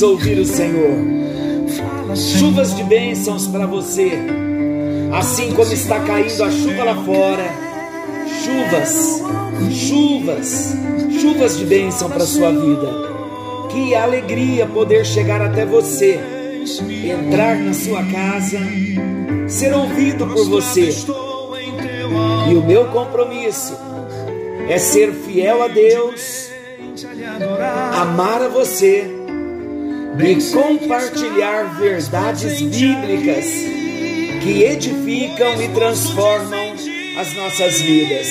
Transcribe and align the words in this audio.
precisamos 0.00 0.02
ouvir 0.02 0.38
o 0.38 0.46
Senhor. 0.46 2.16
Chuvas 2.16 2.74
de 2.74 2.82
bênçãos 2.82 3.46
para 3.46 3.66
você, 3.66 4.12
assim 5.12 5.52
como 5.52 5.72
está 5.72 6.00
caindo 6.00 6.42
a 6.42 6.50
chuva 6.50 6.84
lá 6.84 7.04
fora. 7.04 7.70
Chuvas, 8.42 9.22
chuvas, 9.70 10.74
chuvas 11.20 11.58
de 11.58 11.64
bênção 11.66 12.08
para 12.08 12.24
sua 12.24 12.50
vida. 12.50 13.10
Que 13.70 13.94
alegria 13.94 14.66
poder 14.66 15.04
chegar 15.04 15.40
até 15.42 15.64
você, 15.64 16.18
entrar 17.04 17.56
na 17.56 17.72
sua 17.72 18.02
casa, 18.04 18.58
ser 19.46 19.72
ouvido 19.74 20.26
por 20.26 20.48
você. 20.48 20.90
E 22.50 22.54
o 22.54 22.64
meu 22.64 22.86
compromisso 22.86 23.76
é 24.68 24.78
ser 24.78 25.12
fiel 25.12 25.62
a 25.62 25.68
Deus, 25.68 26.50
amar 27.94 28.42
a 28.42 28.48
você 28.48 29.19
e 30.22 30.52
compartilhar 30.52 31.78
verdades 31.78 32.60
bíblicas 32.60 33.46
que 34.42 34.64
edificam 34.64 35.60
e 35.60 35.68
transformam 35.68 36.74
as 37.18 37.34
nossas 37.34 37.80
vidas. 37.80 38.28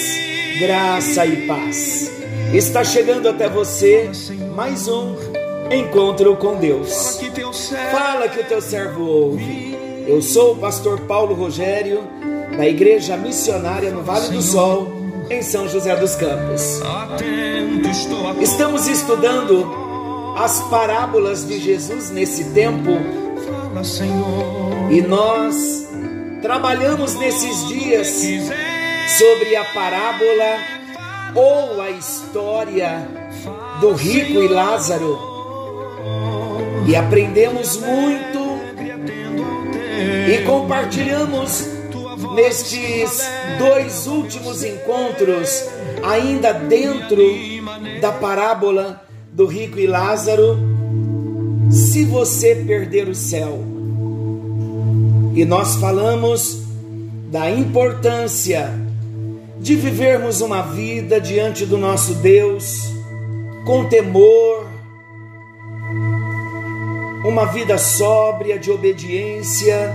Graça 0.59 1.25
e 1.25 1.47
paz. 1.47 2.11
Está 2.53 2.83
chegando 2.83 3.27
até 3.27 3.49
você 3.49 4.09
mais 4.55 4.87
um 4.87 5.15
encontro 5.71 6.35
com 6.35 6.55
Deus. 6.55 7.19
Fala 7.91 8.27
que 8.27 8.39
o 8.39 8.43
teu 8.45 8.61
servo 8.61 9.03
ouve. 9.03 9.77
Eu 10.07 10.21
sou 10.21 10.53
o 10.53 10.57
pastor 10.57 10.99
Paulo 11.01 11.33
Rogério, 11.33 12.03
da 12.57 12.67
Igreja 12.67 13.15
Missionária 13.15 13.91
no 13.91 14.03
Vale 14.03 14.29
do 14.29 14.41
Sol, 14.41 14.87
em 15.29 15.41
São 15.41 15.67
José 15.67 15.95
dos 15.95 16.15
Campos. 16.15 16.81
Estamos 18.41 18.87
estudando 18.87 19.88
as 20.39 20.61
parábolas 20.69 21.45
de 21.45 21.59
Jesus 21.59 22.11
nesse 22.11 22.45
tempo. 22.51 22.91
E 24.89 25.01
nós 25.01 25.87
trabalhamos 26.41 27.13
nesses 27.15 27.67
dias 27.67 28.07
sobre 29.17 29.55
a 29.57 29.65
parábola 29.65 30.57
ou 31.35 31.81
a 31.81 31.89
história 31.91 33.05
do 33.81 33.91
rico 33.91 34.41
e 34.41 34.47
Lázaro. 34.47 35.19
E 36.87 36.95
aprendemos 36.95 37.75
muito 37.75 38.39
e 40.29 40.43
compartilhamos 40.45 41.67
nestes 42.33 43.29
dois 43.57 44.07
últimos 44.07 44.63
encontros, 44.63 45.65
ainda 46.01 46.53
dentro 46.53 47.21
da 47.99 48.13
parábola 48.13 49.08
do 49.39 49.45
rico 49.45 49.79
e 49.79 49.87
Lázaro, 49.87 50.59
se 51.71 52.03
você 52.03 52.53
perder 52.53 53.07
o 53.07 53.15
céu. 53.15 53.57
E 55.33 55.45
nós 55.45 55.77
falamos 55.77 56.61
da 57.31 57.49
importância 57.49 58.69
de 59.57 59.77
vivermos 59.77 60.41
uma 60.41 60.63
vida 60.63 61.21
diante 61.21 61.65
do 61.65 61.77
nosso 61.77 62.15
Deus 62.15 62.91
com 63.65 63.85
temor, 63.85 64.67
uma 67.23 67.45
vida 67.45 67.77
sóbria 67.77 68.59
de 68.59 68.69
obediência, 68.69 69.89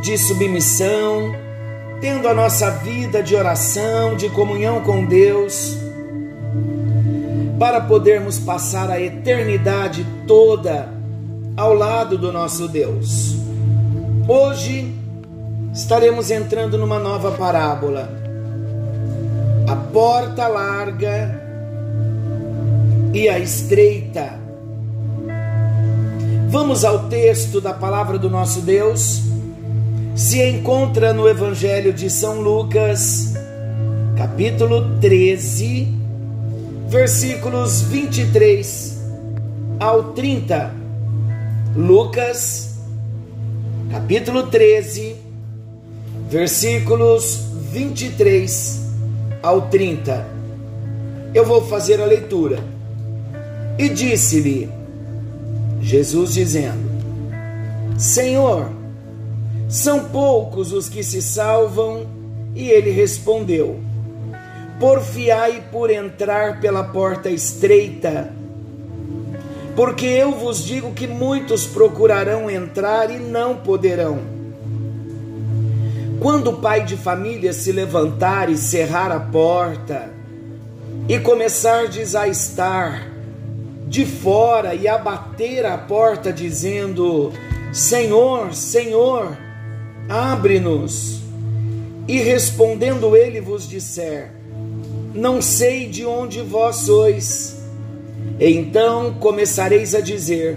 de 0.00 0.16
submissão, 0.16 1.36
tendo 2.00 2.26
a 2.26 2.32
nossa 2.32 2.70
vida 2.70 3.22
de 3.22 3.36
oração, 3.36 4.16
de 4.16 4.30
comunhão 4.30 4.80
com 4.80 5.04
Deus, 5.04 5.76
para 7.60 7.82
podermos 7.82 8.38
passar 8.38 8.90
a 8.90 8.98
eternidade 8.98 10.06
toda 10.26 10.88
ao 11.54 11.74
lado 11.74 12.16
do 12.16 12.32
nosso 12.32 12.66
Deus. 12.66 13.36
Hoje 14.26 14.94
estaremos 15.70 16.30
entrando 16.30 16.78
numa 16.78 16.98
nova 16.98 17.32
parábola. 17.32 18.10
A 19.68 19.76
porta 19.76 20.48
larga 20.48 21.38
e 23.12 23.28
a 23.28 23.38
estreita. 23.38 24.40
Vamos 26.48 26.82
ao 26.82 27.10
texto 27.10 27.60
da 27.60 27.74
palavra 27.74 28.18
do 28.18 28.30
nosso 28.30 28.62
Deus. 28.62 29.20
Se 30.16 30.42
encontra 30.42 31.12
no 31.12 31.28
Evangelho 31.28 31.92
de 31.92 32.08
São 32.08 32.40
Lucas, 32.40 33.34
capítulo 34.16 34.98
13, 34.98 35.99
versículos 36.90 37.82
23 37.82 38.98
ao 39.78 40.12
30. 40.12 40.74
Lucas, 41.76 42.80
capítulo 43.92 44.48
13, 44.48 45.14
versículos 46.28 47.44
23 47.70 48.80
ao 49.40 49.68
30. 49.68 50.26
Eu 51.32 51.44
vou 51.44 51.64
fazer 51.64 52.00
a 52.00 52.04
leitura. 52.04 52.58
E 53.78 53.88
disse-lhe, 53.88 54.68
Jesus 55.80 56.34
dizendo: 56.34 56.90
Senhor, 57.96 58.68
são 59.68 60.06
poucos 60.06 60.72
os 60.72 60.88
que 60.88 61.04
se 61.04 61.22
salvam. 61.22 62.04
E 62.52 62.68
ele 62.68 62.90
respondeu: 62.90 63.78
Porfiai 64.80 65.62
por 65.70 65.90
entrar 65.90 66.58
pela 66.58 66.82
porta 66.82 67.28
estreita, 67.28 68.32
porque 69.76 70.06
eu 70.06 70.32
vos 70.32 70.64
digo 70.64 70.94
que 70.94 71.06
muitos 71.06 71.66
procurarão 71.66 72.50
entrar 72.50 73.10
e 73.10 73.18
não 73.18 73.56
poderão. 73.56 74.18
Quando 76.18 76.48
o 76.48 76.56
pai 76.60 76.82
de 76.82 76.96
família 76.96 77.52
se 77.52 77.70
levantar 77.70 78.48
e 78.48 78.56
cerrar 78.56 79.12
a 79.12 79.20
porta, 79.20 80.10
e 81.06 81.18
começardes 81.18 82.14
a 82.14 82.26
estar 82.26 83.10
de 83.86 84.06
fora 84.06 84.74
e 84.74 84.88
a 84.88 84.96
bater 84.96 85.66
a 85.66 85.76
porta, 85.76 86.32
dizendo: 86.32 87.32
Senhor, 87.70 88.54
Senhor, 88.54 89.36
abre-nos. 90.08 91.20
E 92.08 92.18
respondendo 92.18 93.14
ele 93.14 93.40
vos 93.40 93.68
disser: 93.68 94.39
Não 95.14 95.42
sei 95.42 95.86
de 95.86 96.06
onde 96.06 96.40
vós 96.40 96.76
sois. 96.76 97.56
Então 98.38 99.14
começareis 99.14 99.94
a 99.94 100.00
dizer: 100.00 100.56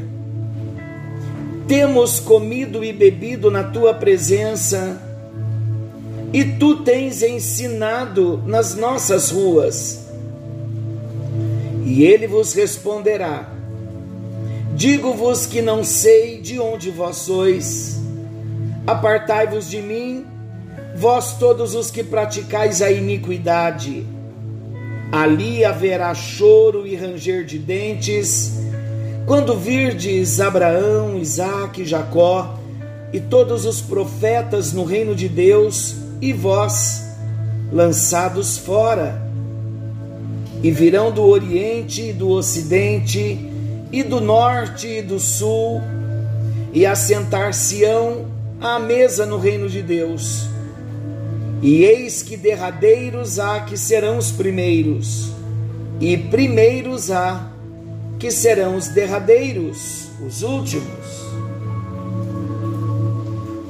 Temos 1.67 2.19
comido 2.19 2.83
e 2.83 2.93
bebido 2.93 3.49
na 3.49 3.63
tua 3.63 3.93
presença, 3.93 5.01
e 6.31 6.45
tu 6.45 6.83
tens 6.83 7.21
ensinado 7.23 8.41
nas 8.45 8.75
nossas 8.75 9.31
ruas. 9.31 10.05
E 11.83 12.03
ele 12.03 12.27
vos 12.27 12.53
responderá: 12.53 13.51
Digo-vos 14.75 15.45
que 15.45 15.61
não 15.61 15.83
sei 15.83 16.39
de 16.39 16.59
onde 16.59 16.91
vós 16.91 17.17
sois. 17.17 18.01
Apartai-vos 18.85 19.69
de 19.69 19.81
mim, 19.81 20.25
vós 20.95 21.37
todos 21.37 21.73
os 21.73 21.89
que 21.89 22.03
praticais 22.03 22.81
a 22.81 22.91
iniquidade. 22.91 24.12
Ali 25.13 25.63
haverá 25.63 26.11
choro 26.15 26.87
e 26.87 26.95
ranger 26.95 27.45
de 27.45 27.59
dentes, 27.59 28.53
quando 29.27 29.55
virdes 29.55 30.41
Abraão, 30.41 31.19
Isaque, 31.19 31.85
Jacó 31.85 32.57
e 33.13 33.19
todos 33.19 33.63
os 33.67 33.79
profetas 33.79 34.73
no 34.73 34.83
reino 34.83 35.13
de 35.15 35.29
Deus, 35.29 35.97
e 36.19 36.33
vós 36.33 37.03
lançados 37.71 38.57
fora 38.57 39.21
e 40.63 40.71
virão 40.71 41.11
do 41.11 41.23
Oriente 41.23 42.09
e 42.09 42.13
do 42.13 42.29
Ocidente, 42.29 43.37
e 43.91 44.01
do 44.01 44.19
Norte 44.19 44.87
e 44.87 45.01
do 45.03 45.19
Sul, 45.19 45.79
e 46.73 46.87
assentar-se-ão 46.87 48.25
à 48.59 48.79
mesa 48.79 49.27
no 49.27 49.37
reino 49.37 49.69
de 49.69 49.83
Deus. 49.83 50.52
E 51.63 51.85
eis 51.85 52.21
que 52.21 52.35
derradeiros 52.35 53.39
há 53.39 53.61
que 53.61 53.77
serão 53.77 54.17
os 54.17 54.29
primeiros, 54.31 55.31
e 55.97 56.17
primeiros 56.17 57.09
há 57.09 57.53
que 58.19 58.29
serão 58.29 58.75
os 58.75 58.89
derradeiros, 58.89 60.09
os 60.27 60.43
últimos. 60.43 61.23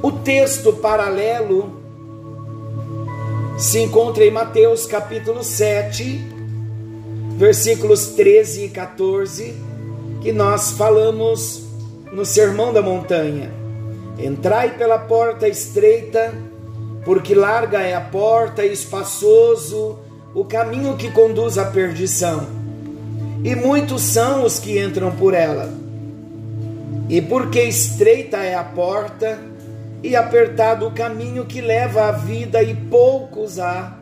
O 0.02 0.10
texto 0.10 0.72
paralelo 0.72 1.80
se 3.56 3.78
encontra 3.78 4.24
em 4.24 4.30
Mateus 4.32 4.86
capítulo 4.86 5.44
7, 5.44 6.20
versículos 7.38 8.08
13 8.08 8.64
e 8.64 8.68
14, 8.70 9.54
que 10.20 10.32
nós 10.32 10.72
falamos 10.72 11.62
no 12.12 12.24
Sermão 12.24 12.72
da 12.72 12.82
Montanha. 12.82 13.52
Entrai 14.18 14.76
pela 14.76 14.98
porta 14.98 15.46
estreita, 15.46 16.34
porque 17.04 17.34
larga 17.34 17.80
é 17.80 17.94
a 17.94 18.00
porta 18.00 18.64
e 18.64 18.72
espaçoso 18.72 19.98
o 20.34 20.44
caminho 20.44 20.96
que 20.96 21.10
conduz 21.10 21.58
à 21.58 21.66
perdição, 21.66 22.46
e 23.44 23.54
muitos 23.54 24.02
são 24.02 24.44
os 24.44 24.58
que 24.58 24.82
entram 24.82 25.12
por 25.12 25.34
ela. 25.34 25.72
E 27.08 27.20
porque 27.20 27.60
estreita 27.60 28.38
é 28.38 28.54
a 28.54 28.64
porta 28.64 29.38
e 30.02 30.16
apertado 30.16 30.86
o 30.86 30.90
caminho 30.90 31.44
que 31.44 31.60
leva 31.60 32.08
à 32.08 32.12
vida, 32.12 32.62
e 32.62 32.74
poucos 32.74 33.58
há 33.58 33.96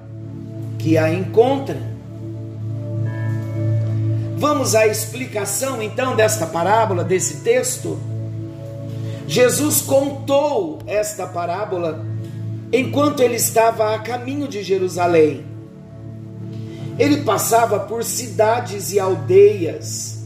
que 0.79 0.97
a 0.97 1.13
encontram. 1.13 1.81
Vamos 4.37 4.75
à 4.75 4.87
explicação 4.87 5.83
então 5.83 6.17
desta 6.17 6.47
parábola, 6.47 7.05
desse 7.05 7.39
texto. 7.39 7.99
Jesus 9.29 9.81
contou 9.81 10.81
esta 10.87 11.27
parábola 11.27 12.05
enquanto 12.73 13.21
ele 13.21 13.37
estava 13.37 13.95
a 13.95 13.99
caminho 13.99 14.49
de 14.49 14.63
Jerusalém. 14.63 15.45
Ele 16.99 17.19
passava 17.19 17.81
por 17.81 18.03
cidades 18.03 18.93
e 18.93 18.99
aldeias, 18.99 20.25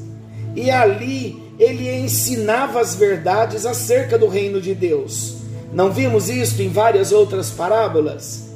e 0.54 0.70
ali 0.70 1.42
ele 1.58 1.90
ensinava 1.90 2.80
as 2.80 2.94
verdades 2.94 3.66
acerca 3.66 4.16
do 4.16 4.28
reino 4.28 4.60
de 4.60 4.74
Deus. 4.74 5.36
Não 5.72 5.90
vimos 5.90 6.28
isto 6.28 6.62
em 6.62 6.68
várias 6.68 7.12
outras 7.12 7.50
parábolas? 7.50 8.46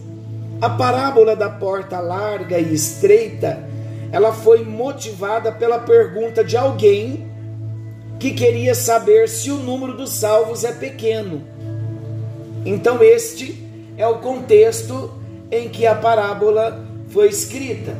A 0.60 0.70
parábola 0.70 1.34
da 1.34 1.48
porta 1.48 1.98
larga 1.98 2.58
e 2.58 2.74
estreita, 2.74 3.62
ela 4.12 4.32
foi 4.32 4.64
motivada 4.64 5.50
pela 5.50 5.78
pergunta 5.78 6.44
de 6.44 6.56
alguém 6.56 7.28
que 8.18 8.32
queria 8.32 8.74
saber 8.74 9.28
se 9.28 9.50
o 9.50 9.56
número 9.56 9.96
dos 9.96 10.12
salvos 10.12 10.62
é 10.62 10.72
pequeno. 10.72 11.42
Então, 12.66 13.02
este 13.02 13.69
é 14.00 14.06
o 14.06 14.14
contexto 14.14 15.10
em 15.50 15.68
que 15.68 15.86
a 15.86 15.94
parábola 15.94 16.86
foi 17.10 17.28
escrita. 17.28 17.94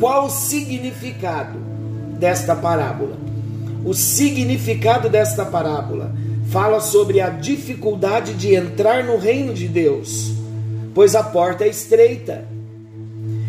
Qual 0.00 0.26
o 0.26 0.28
significado 0.30 1.56
desta 2.18 2.56
parábola? 2.56 3.16
O 3.84 3.94
significado 3.94 5.08
desta 5.08 5.44
parábola 5.44 6.12
fala 6.50 6.80
sobre 6.80 7.20
a 7.20 7.28
dificuldade 7.28 8.34
de 8.34 8.56
entrar 8.56 9.04
no 9.04 9.18
reino 9.18 9.54
de 9.54 9.68
Deus, 9.68 10.32
pois 10.92 11.14
a 11.14 11.22
porta 11.22 11.62
é 11.62 11.68
estreita. 11.68 12.44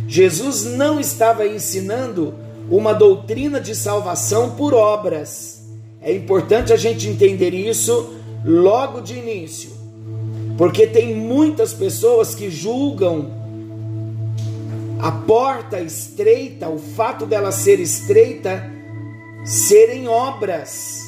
Jesus 0.07 0.65
não 0.65 0.99
estava 0.99 1.47
ensinando 1.47 2.35
uma 2.69 2.93
doutrina 2.93 3.59
de 3.59 3.73
salvação 3.73 4.51
por 4.51 4.75
obras. 4.75 5.63
É 5.99 6.13
importante 6.13 6.71
a 6.71 6.77
gente 6.77 7.07
entender 7.07 7.55
isso 7.55 8.18
logo 8.43 9.01
de 9.01 9.17
início, 9.17 9.71
porque 10.57 10.87
tem 10.87 11.15
muitas 11.15 11.73
pessoas 11.73 12.33
que 12.33 12.49
julgam 12.49 13.39
a 14.99 15.11
porta 15.11 15.79
estreita, 15.79 16.67
o 16.67 16.77
fato 16.77 17.25
dela 17.25 17.51
ser 17.51 17.79
estreita, 17.79 18.69
serem 19.45 20.07
obras. 20.07 21.07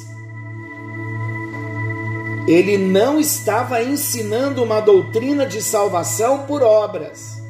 Ele 2.48 2.78
não 2.78 3.20
estava 3.20 3.82
ensinando 3.82 4.62
uma 4.62 4.80
doutrina 4.80 5.46
de 5.46 5.62
salvação 5.62 6.44
por 6.46 6.62
obras, 6.62 7.40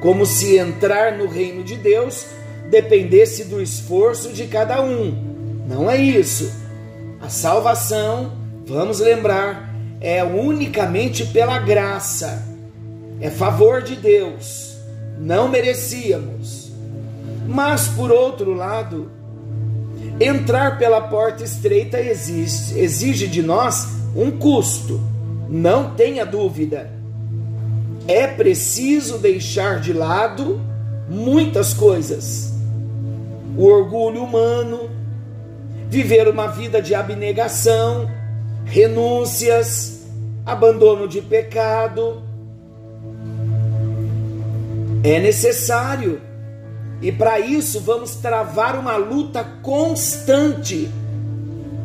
como 0.00 0.26
se 0.26 0.56
entrar 0.56 1.16
no 1.16 1.26
reino 1.26 1.62
de 1.62 1.76
Deus 1.76 2.26
dependesse 2.68 3.44
do 3.44 3.62
esforço 3.62 4.32
de 4.32 4.46
cada 4.46 4.82
um. 4.82 5.64
Não 5.66 5.90
é 5.90 5.96
isso. 5.96 6.52
A 7.20 7.28
salvação 7.28 8.32
Vamos 8.68 9.00
lembrar, 9.00 9.74
é 9.98 10.22
unicamente 10.22 11.24
pela 11.24 11.58
graça, 11.58 12.46
é 13.18 13.30
favor 13.30 13.80
de 13.80 13.96
Deus, 13.96 14.76
não 15.18 15.48
merecíamos. 15.48 16.70
Mas, 17.48 17.88
por 17.88 18.12
outro 18.12 18.52
lado, 18.52 19.10
entrar 20.20 20.76
pela 20.76 21.00
porta 21.00 21.42
estreita 21.42 21.98
exige, 21.98 22.78
exige 22.78 23.26
de 23.26 23.42
nós 23.42 23.88
um 24.14 24.30
custo, 24.30 25.00
não 25.48 25.94
tenha 25.94 26.26
dúvida. 26.26 26.90
É 28.06 28.26
preciso 28.26 29.16
deixar 29.16 29.80
de 29.80 29.94
lado 29.94 30.60
muitas 31.08 31.72
coisas. 31.72 32.52
O 33.56 33.64
orgulho 33.64 34.22
humano, 34.22 34.90
viver 35.88 36.28
uma 36.28 36.48
vida 36.48 36.82
de 36.82 36.94
abnegação, 36.94 38.17
renúncias, 38.68 40.06
abandono 40.44 41.08
de 41.08 41.20
pecado. 41.20 42.22
É 45.02 45.18
necessário. 45.18 46.20
E 47.00 47.12
para 47.12 47.38
isso 47.38 47.80
vamos 47.80 48.16
travar 48.16 48.78
uma 48.78 48.96
luta 48.96 49.44
constante 49.62 50.90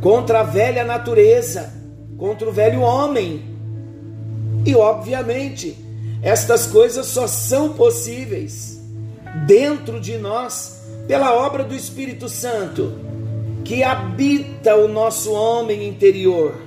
contra 0.01 0.41
a 0.41 0.43
velha 0.43 0.83
natureza, 0.83 1.73
contra 2.17 2.49
o 2.49 2.51
velho 2.51 2.81
homem. 2.81 3.43
E 4.65 4.75
obviamente, 4.75 5.77
estas 6.21 6.65
coisas 6.65 7.05
só 7.07 7.27
são 7.27 7.73
possíveis 7.73 8.81
dentro 9.45 9.99
de 9.99 10.17
nós 10.17 10.81
pela 11.07 11.33
obra 11.33 11.63
do 11.63 11.75
Espírito 11.75 12.27
Santo, 12.27 12.93
que 13.63 13.83
habita 13.83 14.75
o 14.75 14.87
nosso 14.87 15.31
homem 15.31 15.87
interior 15.87 16.62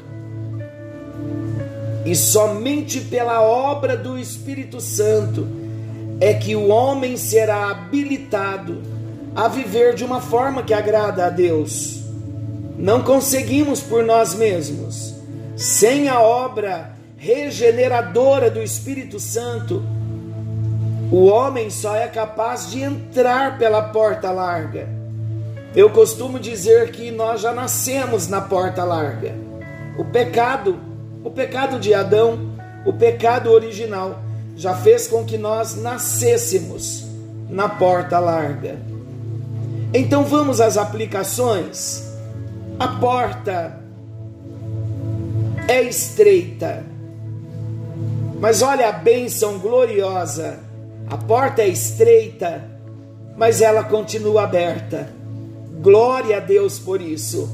e 2.06 2.14
somente 2.14 3.00
pela 3.00 3.43
obra 3.43 3.97
do 3.97 4.17
Espírito 4.17 4.81
Santo 4.81 5.44
é 6.20 6.32
que 6.32 6.55
o 6.55 6.69
homem 6.69 7.17
será 7.17 7.69
habilitado 7.69 8.81
a 9.35 9.49
viver 9.49 9.93
de 9.93 10.05
uma 10.05 10.20
forma 10.20 10.62
que 10.62 10.73
agrada 10.73 11.26
a 11.26 11.31
Deus. 11.31 12.05
Não 12.79 13.03
conseguimos 13.03 13.81
por 13.81 14.05
nós 14.05 14.36
mesmos. 14.36 15.17
Sem 15.56 16.08
a 16.08 16.20
obra 16.20 16.93
regeneradora 17.17 18.51
do 18.51 18.63
Espírito 18.63 19.19
Santo, 19.19 19.82
o 21.10 21.25
homem 21.25 21.70
só 21.70 21.96
é 21.96 22.06
capaz 22.06 22.70
de 22.70 22.82
entrar 22.82 23.58
pela 23.58 23.82
porta 23.82 24.31
larga. 24.31 24.89
Eu 25.75 25.91
costumo 25.91 26.39
dizer 26.39 26.93
que 26.93 27.10
nós 27.10 27.41
já 27.41 27.53
nascemos 27.53 28.29
na 28.29 28.41
porta 28.41 28.84
larga. 28.84 29.34
O 29.98 30.05
pecado 30.05 30.85
o 31.27 31.31
pecado 31.33 31.81
de 31.81 31.93
Adão, 31.93 32.53
o 32.85 32.93
pecado 32.93 33.51
original, 33.51 34.23
já 34.55 34.77
fez 34.77 35.09
com 35.09 35.25
que 35.25 35.37
nós 35.37 35.75
nascêssemos 35.75 37.05
na 37.51 37.69
porta 37.69 38.21
larga. 38.21 38.79
Então 39.93 40.23
vamos 40.23 40.61
às 40.61 40.77
aplicações. 40.77 42.09
A 42.79 42.87
porta 42.87 43.77
é 45.67 45.83
estreita, 45.83 46.85
mas 48.39 48.63
olha 48.63 48.89
a 48.89 48.93
bênção 48.93 49.59
gloriosa. 49.59 50.61
A 51.11 51.17
porta 51.17 51.61
é 51.63 51.69
estreita, 51.69 52.63
mas 53.37 53.61
ela 53.61 53.83
continua 53.83 54.45
aberta. 54.45 55.09
Glória 55.81 56.37
a 56.37 56.41
Deus 56.41 56.79
por 56.79 57.01
isso. 57.01 57.53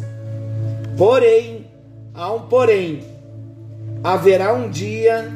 Porém, 0.94 1.64
há 2.12 2.30
um 2.34 2.42
porém 2.42 3.11
haverá 4.02 4.52
um 4.52 4.68
dia 4.68 5.30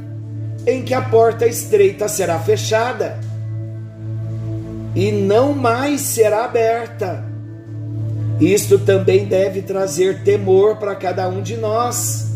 em 0.66 0.82
que 0.82 0.92
a 0.92 1.00
porta 1.00 1.46
estreita 1.46 2.08
será 2.08 2.38
fechada 2.38 3.20
e 4.94 5.12
não 5.12 5.54
mais 5.54 6.00
será 6.00 6.44
aberta. 6.44 7.24
Isto 8.40 8.78
também 8.78 9.24
deve 9.26 9.62
trazer 9.62 10.22
temor 10.24 10.76
para 10.76 10.94
cada 10.96 11.28
um 11.28 11.40
de 11.40 11.56
nós. 11.56 12.26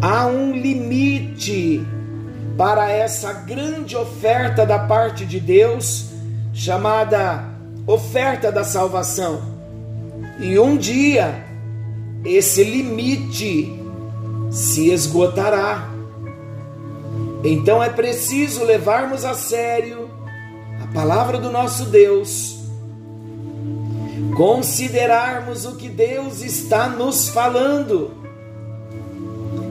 Há 0.00 0.26
um 0.26 0.52
limite 0.52 1.84
para 2.56 2.90
essa 2.90 3.32
grande 3.32 3.96
oferta 3.96 4.64
da 4.64 4.78
parte 4.78 5.24
de 5.26 5.40
Deus, 5.40 6.06
chamada 6.52 7.44
oferta 7.86 8.50
da 8.50 8.64
salvação. 8.64 9.42
E 10.40 10.58
um 10.58 10.76
dia, 10.76 11.34
esse 12.24 12.62
limite 12.64 13.83
se 14.54 14.90
esgotará. 14.90 15.90
Então 17.42 17.82
é 17.82 17.90
preciso 17.90 18.64
levarmos 18.64 19.24
a 19.24 19.34
sério 19.34 20.08
a 20.80 20.86
palavra 20.94 21.38
do 21.38 21.50
nosso 21.50 21.86
Deus, 21.86 22.56
considerarmos 24.36 25.64
o 25.66 25.74
que 25.74 25.88
Deus 25.88 26.40
está 26.40 26.88
nos 26.88 27.28
falando. 27.28 28.12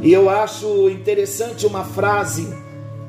E 0.01 0.11
eu 0.11 0.29
acho 0.29 0.89
interessante 0.89 1.65
uma 1.65 1.85
frase 1.85 2.53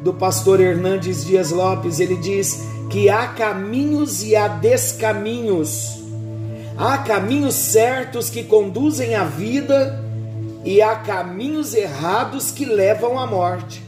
do 0.00 0.14
pastor 0.14 0.60
Hernandes 0.60 1.24
Dias 1.24 1.50
Lopes, 1.50 1.98
ele 1.98 2.16
diz 2.16 2.62
que 2.88 3.10
há 3.10 3.26
caminhos 3.28 4.22
e 4.22 4.36
há 4.36 4.46
descaminhos. 4.46 6.04
Há 6.76 6.98
caminhos 6.98 7.54
certos 7.54 8.30
que 8.30 8.44
conduzem 8.44 9.14
à 9.16 9.24
vida 9.24 10.03
e 10.64 10.80
há 10.80 10.96
caminhos 10.96 11.74
errados 11.74 12.50
que 12.50 12.64
levam 12.64 13.18
à 13.18 13.26
morte. 13.26 13.82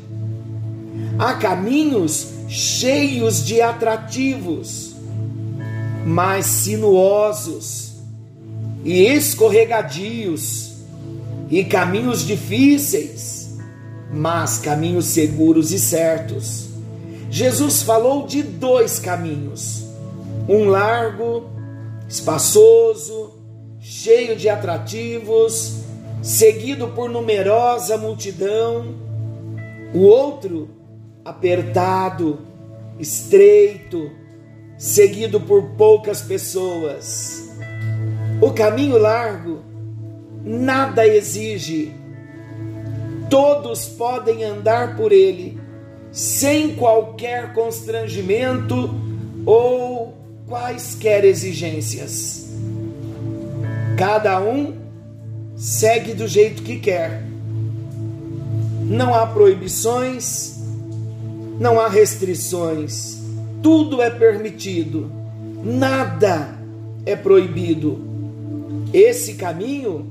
Há 1.18 1.34
caminhos 1.34 2.28
cheios 2.48 3.44
de 3.44 3.60
atrativos. 3.60 4.94
mas 6.06 6.46
sinuosos 6.46 7.94
e 8.84 9.02
escorregadios, 9.06 10.74
e 11.50 11.64
caminhos 11.64 12.24
difíceis, 12.24 13.58
mas 14.12 14.58
caminhos 14.58 15.06
seguros 15.06 15.72
e 15.72 15.80
certos. 15.80 16.68
Jesus 17.28 17.82
falou 17.82 18.24
de 18.24 18.44
dois 18.44 19.00
caminhos: 19.00 19.82
um 20.48 20.66
largo, 20.66 21.50
espaçoso, 22.08 23.32
cheio 23.80 24.36
de 24.36 24.48
atrativos, 24.48 25.78
seguido 26.26 26.88
por 26.88 27.08
numerosa 27.08 27.96
multidão, 27.96 28.96
o 29.94 30.00
outro 30.00 30.68
apertado, 31.24 32.40
estreito, 32.98 34.10
seguido 34.76 35.40
por 35.40 35.62
poucas 35.76 36.22
pessoas. 36.22 37.48
O 38.42 38.50
caminho 38.50 38.98
largo 38.98 39.62
nada 40.42 41.06
exige, 41.06 41.94
todos 43.30 43.86
podem 43.86 44.42
andar 44.42 44.96
por 44.96 45.12
ele 45.12 45.56
sem 46.10 46.74
qualquer 46.74 47.52
constrangimento 47.52 48.90
ou 49.46 50.12
quaisquer 50.48 51.24
exigências. 51.24 52.50
Cada 53.96 54.40
um 54.40 54.85
segue 55.56 56.12
do 56.12 56.28
jeito 56.28 56.62
que 56.62 56.78
quer. 56.78 57.22
Não 58.82 59.14
há 59.14 59.26
proibições, 59.26 60.56
não 61.58 61.80
há 61.80 61.88
restrições, 61.88 63.18
tudo 63.62 64.02
é 64.02 64.10
permitido, 64.10 65.10
nada 65.64 66.56
é 67.04 67.16
proibido. 67.16 67.98
Esse 68.92 69.34
caminho 69.34 70.06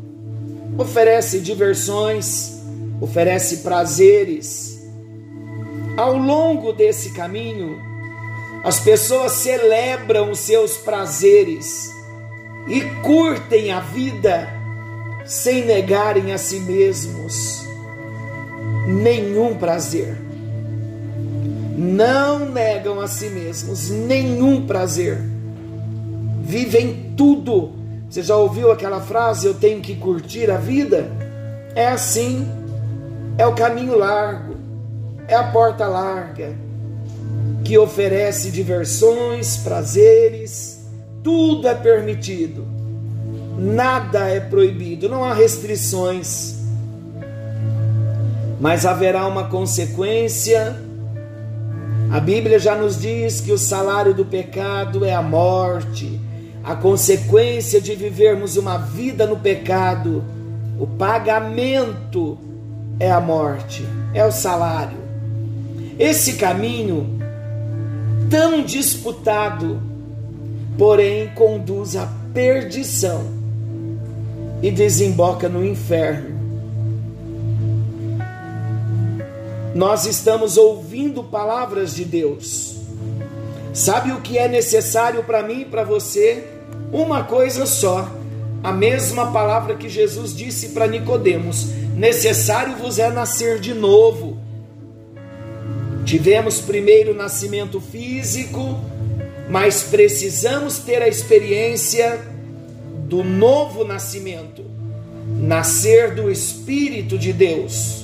oferece 0.78 1.40
diversões, 1.40 2.60
oferece 3.00 3.58
prazeres. 3.58 4.75
Ao 5.96 6.18
longo 6.18 6.74
desse 6.74 7.12
caminho, 7.12 7.80
as 8.64 8.80
pessoas 8.80 9.34
celebram 9.34 10.32
os 10.32 10.40
seus 10.40 10.75
prazeres 10.75 11.90
e 12.68 12.82
curtem 13.02 13.72
a 13.72 13.80
vida 13.80 14.65
sem 15.25 15.65
negarem 15.65 16.32
a 16.32 16.38
si 16.38 16.60
mesmos 16.60 17.65
nenhum 18.88 19.55
prazer. 19.55 20.15
Não 21.77 22.50
negam 22.50 23.01
a 23.01 23.08
si 23.08 23.29
mesmos 23.29 23.89
nenhum 23.89 24.65
prazer. 24.65 25.20
Vivem 26.41 27.13
tudo. 27.17 27.74
Você 28.10 28.22
já 28.22 28.38
ouviu 28.38 28.72
aquela 28.72 29.01
frase? 29.01 29.48
Eu 29.48 29.55
tenho 29.55 29.82
que 29.82 29.96
curtir 29.96 30.50
a 30.50 30.58
vida? 30.58 31.10
É 31.75 31.88
assim. 31.88 32.48
É 33.38 33.46
o 33.46 33.55
caminho 33.55 33.98
largo. 33.98 34.55
É 35.27 35.36
a 35.36 35.51
porta 35.51 35.88
larga 35.88 36.65
que 37.65 37.77
oferece 37.79 38.51
diversões, 38.51 39.58
prazeres, 39.58 40.86
tudo 41.24 41.67
é 41.67 41.74
permitido, 41.74 42.63
nada 43.58 44.28
é 44.28 44.40
proibido, 44.40 45.08
não 45.10 45.24
há 45.24 45.34
restrições. 45.34 46.56
Mas 48.60 48.86
haverá 48.86 49.26
uma 49.28 49.46
consequência. 49.46 50.76
A 52.12 52.20
Bíblia 52.20 52.60
já 52.60 52.76
nos 52.76 53.00
diz 53.00 53.42
que 53.42 53.52
o 53.52 53.58
salário 53.58 54.14
do 54.14 54.26
pecado 54.26 55.04
é 55.04 55.14
a 55.14 55.22
morte, 55.22 56.20
a 56.64 56.76
consequência 56.76 57.82
de 57.82 57.96
vivermos 57.96 58.58
uma 58.58 58.78
vida 58.78 59.26
no 59.26 59.38
pecado, 59.38 60.24
o 60.80 60.86
pagamento 60.86 62.38
é 63.00 63.12
a 63.12 63.20
morte, 63.20 63.86
é 64.14 64.26
o 64.26 64.32
salário. 64.32 64.98
Esse 65.98 66.34
caminho 66.34 67.20
tão 68.30 68.64
disputado, 68.64 69.82
porém 70.78 71.28
conduz 71.30 71.96
à 71.96 72.08
perdição 72.34 73.35
e 74.66 74.72
desemboca 74.72 75.48
no 75.48 75.64
inferno. 75.64 76.40
Nós 79.76 80.08
estamos 80.08 80.58
ouvindo 80.58 81.24
palavras 81.24 81.94
de 81.94 82.04
Deus. 82.04 82.76
Sabe 83.72 84.12
o 84.12 84.22
que 84.22 84.40
é 84.40 84.48
necessário 84.48 85.24
para 85.24 85.44
mim 85.44 85.62
e 85.62 85.66
para 85.66 85.84
você? 85.84 86.48
Uma 86.92 87.26
coisa 87.26 87.68
só. 87.68 88.10
A 88.64 88.72
mesma 88.72 89.32
palavra 89.32 89.76
que 89.76 89.88
Jesus 89.88 90.36
disse 90.36 90.70
para 90.70 90.88
Nicodemos: 90.88 91.68
necessário 91.96 92.76
vos 92.76 92.98
é 92.98 93.12
nascer 93.12 93.60
de 93.60 93.76
novo. 93.76 94.40
Tivemos 96.06 96.60
primeiro 96.60 97.14
nascimento 97.14 97.80
físico, 97.80 98.80
mas 99.48 99.84
precisamos 99.84 100.80
ter 100.80 101.04
a 101.04 101.08
experiência 101.08 102.34
do 103.06 103.24
novo 103.24 103.84
nascimento, 103.84 104.66
nascer 105.40 106.16
do 106.16 106.30
Espírito 106.30 107.18
de 107.18 107.32
Deus. 107.32 108.04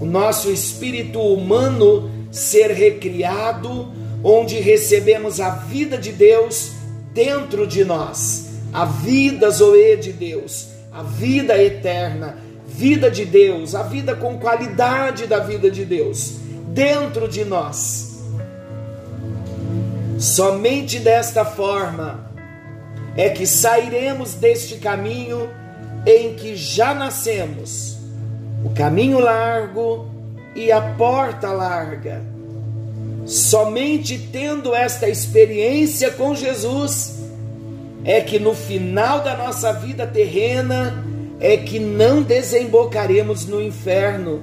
O 0.00 0.06
nosso 0.06 0.50
espírito 0.50 1.20
humano 1.20 2.10
ser 2.30 2.70
recriado, 2.72 3.92
onde 4.22 4.58
recebemos 4.58 5.40
a 5.40 5.50
vida 5.50 5.96
de 5.96 6.10
Deus 6.10 6.72
dentro 7.12 7.66
de 7.66 7.84
nós, 7.84 8.48
a 8.72 8.84
vida 8.84 9.48
Zoe 9.50 9.96
de 9.96 10.12
Deus, 10.12 10.68
a 10.90 11.02
vida 11.02 11.62
eterna, 11.62 12.38
vida 12.66 13.10
de 13.10 13.24
Deus, 13.24 13.74
a 13.74 13.82
vida 13.82 14.16
com 14.16 14.38
qualidade 14.38 15.26
da 15.26 15.38
vida 15.38 15.70
de 15.70 15.84
Deus 15.84 16.32
dentro 16.68 17.28
de 17.28 17.44
nós. 17.44 18.24
Somente 20.18 20.98
desta 20.98 21.44
forma 21.44 22.23
é 23.16 23.28
que 23.28 23.46
sairemos 23.46 24.34
deste 24.34 24.76
caminho 24.76 25.48
em 26.06 26.34
que 26.34 26.56
já 26.56 26.94
nascemos, 26.94 27.96
o 28.64 28.70
caminho 28.70 29.18
largo 29.20 30.08
e 30.54 30.70
a 30.70 30.80
porta 30.80 31.50
larga. 31.50 32.22
Somente 33.24 34.18
tendo 34.18 34.74
esta 34.74 35.08
experiência 35.08 36.10
com 36.10 36.34
Jesus 36.34 37.20
é 38.04 38.20
que 38.20 38.38
no 38.38 38.54
final 38.54 39.22
da 39.22 39.34
nossa 39.36 39.72
vida 39.72 40.06
terrena 40.06 41.02
é 41.40 41.56
que 41.56 41.78
não 41.78 42.22
desembocaremos 42.22 43.46
no 43.46 43.62
inferno, 43.62 44.42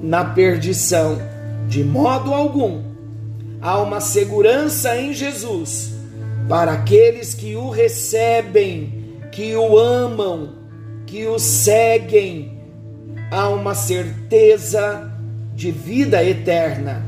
na 0.00 0.24
perdição 0.24 1.18
de 1.66 1.82
modo 1.82 2.32
algum. 2.32 2.82
Há 3.60 3.80
uma 3.80 4.00
segurança 4.00 4.96
em 4.96 5.12
Jesus 5.12 5.95
para 6.48 6.72
aqueles 6.72 7.34
que 7.34 7.56
o 7.56 7.70
recebem, 7.70 9.20
que 9.32 9.54
o 9.56 9.78
amam, 9.78 10.54
que 11.06 11.26
o 11.26 11.38
seguem. 11.38 12.58
Há 13.30 13.48
uma 13.48 13.74
certeza 13.74 15.12
de 15.54 15.70
vida 15.70 16.22
eterna. 16.24 17.04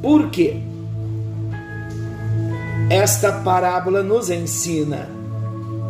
Por 0.00 0.30
quê? 0.30 0.56
Esta 2.90 3.32
parábola 3.32 4.02
nos 4.02 4.28
ensina 4.28 5.08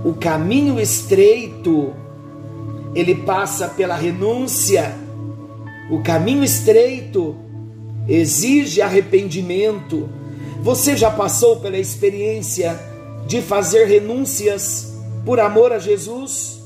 o 0.05 0.15
caminho 0.15 0.81
estreito, 0.81 1.93
ele 2.93 3.15
passa 3.15 3.69
pela 3.69 3.95
renúncia. 3.95 4.93
O 5.89 6.03
caminho 6.03 6.43
estreito 6.43 7.37
exige 8.09 8.83
arrependimento. 8.83 10.09
Você 10.63 10.97
já 10.97 11.11
passou 11.11 11.57
pela 11.57 11.77
experiência 11.77 12.79
de 13.27 13.43
fazer 13.43 13.87
renúncias 13.87 14.93
por 15.25 15.41
amor 15.41 15.73
a 15.73 15.81
Jesus? 15.81 16.63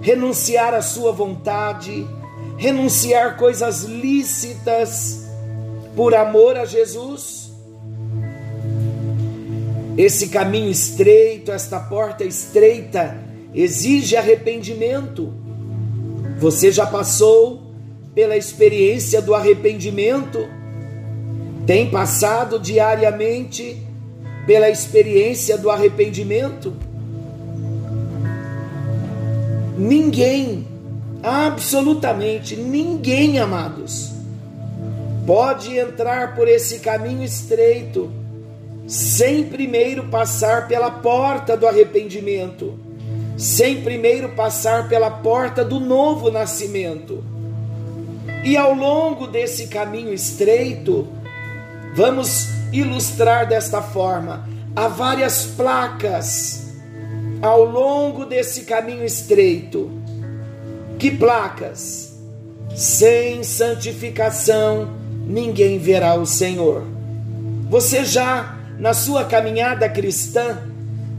Renunciar 0.00 0.72
à 0.72 0.80
sua 0.80 1.12
vontade, 1.12 2.06
renunciar 2.56 3.36
coisas 3.36 3.82
lícitas 3.82 5.28
por 5.94 6.14
amor 6.14 6.56
a 6.56 6.64
Jesus? 6.64 7.52
Esse 9.98 10.30
caminho 10.30 10.70
estreito, 10.70 11.52
esta 11.52 11.78
porta 11.78 12.24
estreita, 12.24 13.22
exige 13.54 14.16
arrependimento. 14.16 15.30
Você 16.38 16.72
já 16.72 16.86
passou 16.86 17.70
pela 18.14 18.34
experiência 18.34 19.20
do 19.20 19.34
arrependimento, 19.34 20.48
tem 21.66 21.90
passado 21.90 22.58
diariamente 22.58 23.76
pela 24.46 24.68
experiência 24.68 25.56
do 25.56 25.70
arrependimento? 25.70 26.74
Ninguém, 29.76 30.66
absolutamente 31.22 32.56
ninguém, 32.56 33.38
amados, 33.38 34.12
pode 35.26 35.76
entrar 35.78 36.34
por 36.34 36.48
esse 36.48 36.80
caminho 36.80 37.22
estreito 37.22 38.10
sem 38.86 39.44
primeiro 39.44 40.08
passar 40.08 40.66
pela 40.66 40.90
porta 40.90 41.56
do 41.56 41.66
arrependimento, 41.66 42.76
sem 43.36 43.82
primeiro 43.82 44.30
passar 44.30 44.88
pela 44.88 45.08
porta 45.10 45.64
do 45.64 45.78
novo 45.78 46.28
nascimento. 46.28 47.22
E 48.44 48.56
ao 48.56 48.74
longo 48.74 49.28
desse 49.28 49.68
caminho 49.68 50.12
estreito, 50.12 51.06
vamos 51.94 52.48
ilustrar 52.72 53.48
desta 53.48 53.82
forma: 53.82 54.48
há 54.74 54.88
várias 54.88 55.46
placas 55.46 56.70
ao 57.42 57.64
longo 57.64 58.24
desse 58.24 58.62
caminho 58.62 59.04
estreito. 59.04 59.90
Que 60.98 61.10
placas? 61.10 62.18
Sem 62.74 63.42
santificação 63.42 64.88
ninguém 65.26 65.78
verá 65.78 66.14
o 66.14 66.26
Senhor. 66.26 66.84
Você 67.68 68.04
já, 68.04 68.56
na 68.78 68.92
sua 68.92 69.24
caminhada 69.24 69.88
cristã, 69.88 70.58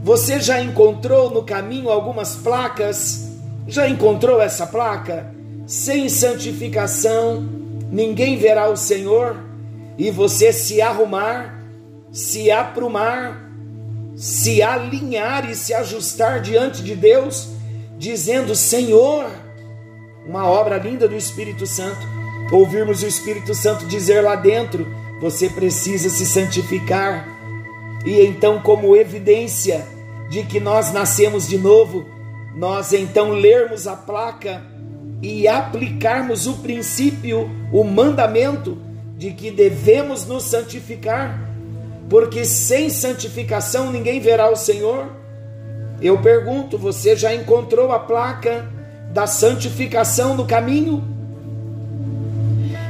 você 0.04 0.40
já 0.40 0.60
encontrou 0.60 1.30
no 1.30 1.42
caminho 1.42 1.88
algumas 1.88 2.36
placas? 2.36 3.28
Já 3.66 3.88
encontrou 3.88 4.40
essa 4.40 4.66
placa? 4.66 5.32
Sem 5.66 6.08
santificação 6.08 7.48
ninguém 7.90 8.36
verá 8.36 8.68
o 8.68 8.76
Senhor. 8.76 9.36
E 9.98 10.10
você 10.10 10.52
se 10.52 10.80
arrumar, 10.80 11.62
se 12.10 12.50
aprumar, 12.50 13.50
se 14.16 14.62
alinhar 14.62 15.48
e 15.48 15.54
se 15.54 15.74
ajustar 15.74 16.40
diante 16.40 16.82
de 16.82 16.94
Deus, 16.94 17.48
dizendo: 17.98 18.54
Senhor, 18.54 19.30
uma 20.26 20.46
obra 20.46 20.78
linda 20.78 21.08
do 21.08 21.16
Espírito 21.16 21.66
Santo. 21.66 22.00
Ouvirmos 22.50 23.02
o 23.02 23.06
Espírito 23.06 23.54
Santo 23.54 23.86
dizer 23.86 24.22
lá 24.22 24.36
dentro: 24.36 24.86
você 25.20 25.48
precisa 25.48 26.08
se 26.08 26.26
santificar. 26.26 27.28
E 28.04 28.20
então, 28.20 28.60
como 28.60 28.96
evidência 28.96 29.86
de 30.28 30.42
que 30.42 30.58
nós 30.58 30.92
nascemos 30.92 31.46
de 31.46 31.56
novo, 31.56 32.06
nós 32.54 32.92
então 32.92 33.30
lermos 33.30 33.86
a 33.86 33.94
placa 33.94 34.62
e 35.22 35.46
aplicarmos 35.46 36.46
o 36.46 36.54
princípio, 36.54 37.48
o 37.72 37.84
mandamento 37.84 38.76
de 39.22 39.30
que 39.30 39.52
devemos 39.52 40.26
nos 40.26 40.42
santificar, 40.42 41.48
porque 42.10 42.44
sem 42.44 42.90
santificação 42.90 43.92
ninguém 43.92 44.18
verá 44.18 44.50
o 44.50 44.56
Senhor. 44.56 45.12
Eu 46.00 46.20
pergunto, 46.20 46.76
você 46.76 47.14
já 47.14 47.32
encontrou 47.32 47.92
a 47.92 48.00
placa 48.00 48.68
da 49.12 49.28
santificação 49.28 50.34
no 50.36 50.44
caminho? 50.44 51.04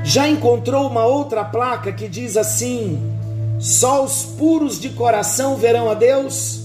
Já 0.02 0.26
encontrou 0.26 0.88
uma 0.88 1.04
outra 1.04 1.44
placa 1.44 1.92
que 1.92 2.08
diz 2.08 2.34
assim: 2.38 3.14
só 3.60 4.02
os 4.02 4.24
puros 4.24 4.80
de 4.80 4.88
coração 4.88 5.58
verão 5.58 5.90
a 5.90 5.94
Deus? 5.94 6.62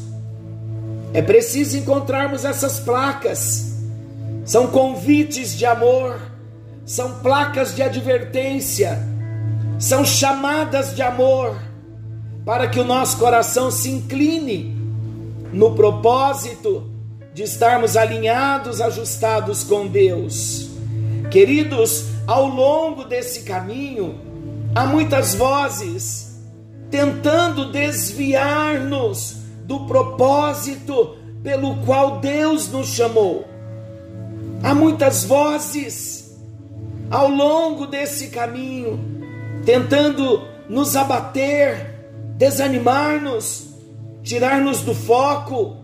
É 1.14 1.22
preciso 1.22 1.76
encontrarmos 1.78 2.46
essas 2.46 2.80
placas. 2.80 3.76
São 4.46 4.68
convites 4.68 5.58
de 5.58 5.66
amor, 5.66 6.22
são 6.86 7.16
placas 7.16 7.76
de 7.76 7.84
advertência, 7.84 9.17
são 9.80 10.04
chamadas 10.04 10.96
de 10.96 11.02
amor 11.02 11.56
para 12.46 12.68
que 12.68 12.80
o 12.80 12.86
nosso 12.86 13.18
coração 13.18 13.70
se 13.70 13.90
incline 13.90 14.76
no 15.54 15.76
propósito 15.76 16.90
de 17.34 17.44
estarmos 17.44 17.96
alinhados, 17.96 18.82
ajustados 18.82 19.64
com 19.64 19.86
Deus. 19.86 20.70
Queridos, 21.30 22.06
ao 22.26 22.48
longo 22.48 23.04
desse 23.04 23.44
caminho, 23.44 24.20
há 24.74 24.86
muitas 24.86 25.36
vozes 25.36 26.42
tentando 26.90 27.72
desviar-nos 27.72 29.38
do 29.66 29.82
propósito 29.82 31.18
pelo 31.44 31.76
qual 31.86 32.20
Deus 32.20 32.70
nos 32.70 32.88
chamou. 32.88 33.46
Há 34.64 34.74
muitas 34.74 35.26
vozes 35.26 36.36
ao 37.12 37.30
longo 37.30 37.86
desse 37.86 38.30
caminho 38.30 39.17
tentando 39.68 40.48
nos 40.70 40.96
abater, 40.96 41.94
desanimar-nos, 42.38 43.68
tirar-nos 44.24 44.80
do 44.82 44.96
foco 44.96 45.76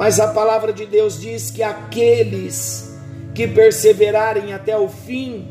mas 0.00 0.18
a 0.18 0.28
palavra 0.28 0.72
de 0.72 0.86
Deus 0.86 1.20
diz 1.20 1.50
que 1.50 1.62
aqueles 1.62 2.98
que 3.34 3.46
perseverarem 3.46 4.54
até 4.54 4.74
o 4.74 4.88
fim 4.88 5.46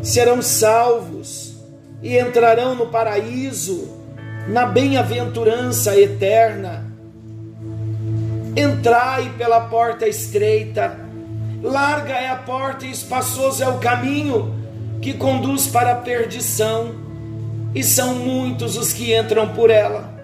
serão 0.00 0.40
salvos 0.40 1.56
e 2.00 2.16
entrarão 2.16 2.76
no 2.76 2.86
paraíso, 2.86 3.88
na 4.46 4.66
bem-aventurança 4.66 5.98
eterna. 5.98 6.86
Entrai 8.56 9.32
pela 9.36 9.62
porta 9.62 10.06
estreita, 10.06 10.96
larga 11.60 12.12
é 12.12 12.28
a 12.28 12.36
porta 12.36 12.86
e 12.86 12.90
espaçoso 12.92 13.64
é 13.64 13.68
o 13.68 13.78
caminho 13.78 14.61
que 15.02 15.12
conduz 15.12 15.66
para 15.66 15.92
a 15.92 15.96
perdição, 15.96 16.94
e 17.74 17.82
são 17.82 18.14
muitos 18.14 18.76
os 18.76 18.92
que 18.92 19.14
entram 19.14 19.48
por 19.48 19.68
ela, 19.68 20.14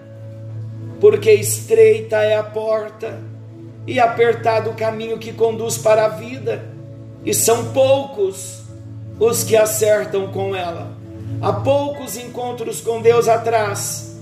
porque 1.01 1.31
estreita 1.31 2.15
é 2.17 2.37
a 2.37 2.43
porta 2.43 3.19
e 3.85 3.99
apertado 3.99 4.69
o 4.69 4.75
caminho 4.75 5.17
que 5.17 5.33
conduz 5.33 5.77
para 5.77 6.05
a 6.05 6.09
vida, 6.09 6.63
e 7.25 7.33
são 7.33 7.73
poucos 7.73 8.61
os 9.19 9.43
que 9.43 9.57
acertam 9.57 10.31
com 10.31 10.55
ela. 10.55 10.97
Há 11.41 11.51
poucos 11.51 12.15
encontros 12.15 12.79
com 12.79 13.01
Deus 13.01 13.27
atrás. 13.27 14.17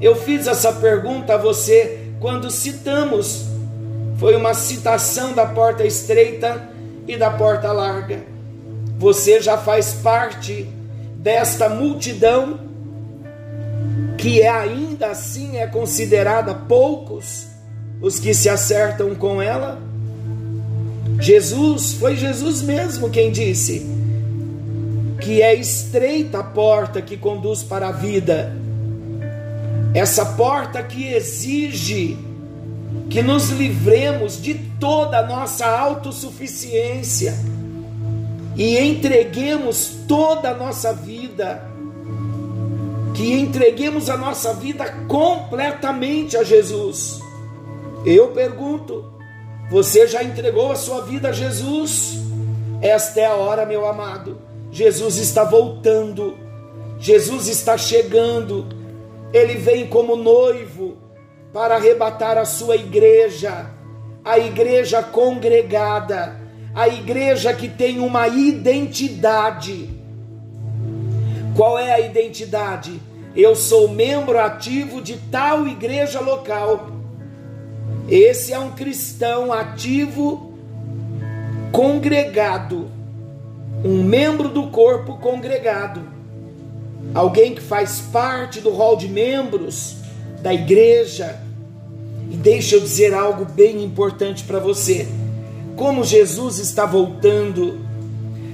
Eu 0.00 0.14
fiz 0.14 0.46
essa 0.46 0.72
pergunta 0.72 1.34
a 1.34 1.38
você 1.38 2.10
quando 2.20 2.50
citamos. 2.50 3.46
Foi 4.18 4.36
uma 4.36 4.52
citação 4.52 5.32
da 5.32 5.46
porta 5.46 5.84
estreita 5.84 6.68
e 7.08 7.16
da 7.16 7.30
porta 7.30 7.72
larga. 7.72 8.33
Você 9.04 9.38
já 9.38 9.58
faz 9.58 9.92
parte 9.92 10.66
desta 11.18 11.68
multidão 11.68 12.58
que 14.16 14.40
é 14.40 14.48
ainda 14.48 15.08
assim 15.08 15.58
é 15.58 15.66
considerada 15.66 16.54
poucos 16.54 17.46
os 18.00 18.18
que 18.18 18.32
se 18.32 18.48
acertam 18.48 19.14
com 19.14 19.42
ela. 19.42 19.78
Jesus, 21.20 21.92
foi 21.92 22.16
Jesus 22.16 22.62
mesmo 22.62 23.10
quem 23.10 23.30
disse 23.30 23.86
que 25.20 25.42
é 25.42 25.54
estreita 25.54 26.38
a 26.38 26.42
porta 26.42 27.02
que 27.02 27.18
conduz 27.18 27.62
para 27.62 27.88
a 27.88 27.92
vida, 27.92 28.56
essa 29.92 30.24
porta 30.24 30.82
que 30.82 31.08
exige 31.08 32.16
que 33.10 33.20
nos 33.20 33.50
livremos 33.50 34.40
de 34.40 34.54
toda 34.80 35.18
a 35.18 35.26
nossa 35.26 35.66
autossuficiência 35.66 37.34
e 38.56 38.78
entreguemos 38.78 39.96
toda 40.06 40.50
a 40.50 40.54
nossa 40.54 40.92
vida, 40.92 41.68
que 43.14 43.32
entreguemos 43.32 44.08
a 44.08 44.16
nossa 44.16 44.54
vida 44.54 44.84
completamente 45.08 46.36
a 46.36 46.42
Jesus. 46.42 47.20
Eu 48.04 48.28
pergunto: 48.28 49.04
você 49.70 50.06
já 50.06 50.22
entregou 50.22 50.70
a 50.70 50.76
sua 50.76 51.02
vida 51.02 51.28
a 51.28 51.32
Jesus? 51.32 52.18
Esta 52.82 53.20
é 53.20 53.26
a 53.26 53.34
hora, 53.34 53.64
meu 53.64 53.86
amado. 53.86 54.38
Jesus 54.70 55.16
está 55.16 55.44
voltando. 55.44 56.36
Jesus 56.98 57.48
está 57.48 57.78
chegando. 57.78 58.66
Ele 59.32 59.54
vem 59.54 59.86
como 59.86 60.16
noivo 60.16 60.96
para 61.52 61.76
arrebatar 61.76 62.36
a 62.36 62.44
sua 62.44 62.76
igreja, 62.76 63.70
a 64.24 64.38
igreja 64.38 65.02
congregada, 65.02 66.40
a 66.74 66.88
igreja 66.88 67.54
que 67.54 67.68
tem 67.68 68.00
uma 68.00 68.28
identidade. 68.28 69.90
Qual 71.56 71.78
é 71.78 71.92
a 71.92 72.00
identidade? 72.00 73.00
Eu 73.36 73.54
sou 73.54 73.88
membro 73.88 74.38
ativo 74.38 75.00
de 75.00 75.16
tal 75.30 75.66
igreja 75.66 76.20
local 76.20 76.94
esse 78.08 78.52
é 78.52 78.58
um 78.58 78.70
cristão 78.70 79.50
ativo, 79.50 80.52
congregado, 81.72 82.90
um 83.82 84.02
membro 84.02 84.50
do 84.50 84.68
corpo 84.68 85.16
congregado, 85.16 86.02
alguém 87.14 87.54
que 87.54 87.62
faz 87.62 88.00
parte 88.12 88.60
do 88.60 88.70
rol 88.70 88.96
de 88.96 89.08
membros 89.08 89.96
da 90.42 90.52
igreja. 90.52 91.40
E 92.30 92.36
deixa 92.36 92.76
eu 92.76 92.80
dizer 92.80 93.14
algo 93.14 93.46
bem 93.46 93.82
importante 93.82 94.44
para 94.44 94.58
você. 94.58 95.08
Como 95.76 96.04
Jesus 96.04 96.58
está 96.58 96.86
voltando, 96.86 97.80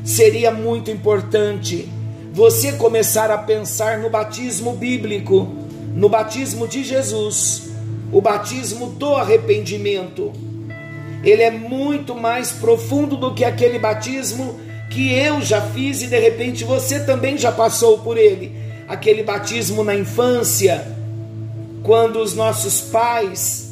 seria 0.04 0.50
muito 0.50 0.90
importante 0.90 1.88
você 2.32 2.72
começar 2.72 3.30
a 3.30 3.38
pensar 3.38 3.98
no 3.98 4.08
batismo 4.08 4.74
bíblico, 4.74 5.48
no 5.94 6.08
batismo 6.08 6.66
de 6.66 6.84
Jesus 6.84 7.70
o 8.12 8.20
batismo 8.20 8.86
do 8.86 9.14
arrependimento. 9.14 10.32
Ele 11.22 11.42
é 11.42 11.50
muito 11.50 12.14
mais 12.14 12.50
profundo 12.50 13.16
do 13.16 13.34
que 13.34 13.44
aquele 13.44 13.78
batismo 13.78 14.58
que 14.90 15.12
eu 15.12 15.40
já 15.40 15.60
fiz 15.60 16.02
e 16.02 16.06
de 16.06 16.18
repente 16.18 16.64
você 16.64 17.00
também 17.00 17.38
já 17.38 17.52
passou 17.52 17.98
por 17.98 18.16
ele. 18.16 18.52
Aquele 18.88 19.22
batismo 19.22 19.84
na 19.84 19.94
infância, 19.94 20.84
quando 21.82 22.20
os 22.20 22.34
nossos 22.34 22.80
pais 22.80 23.70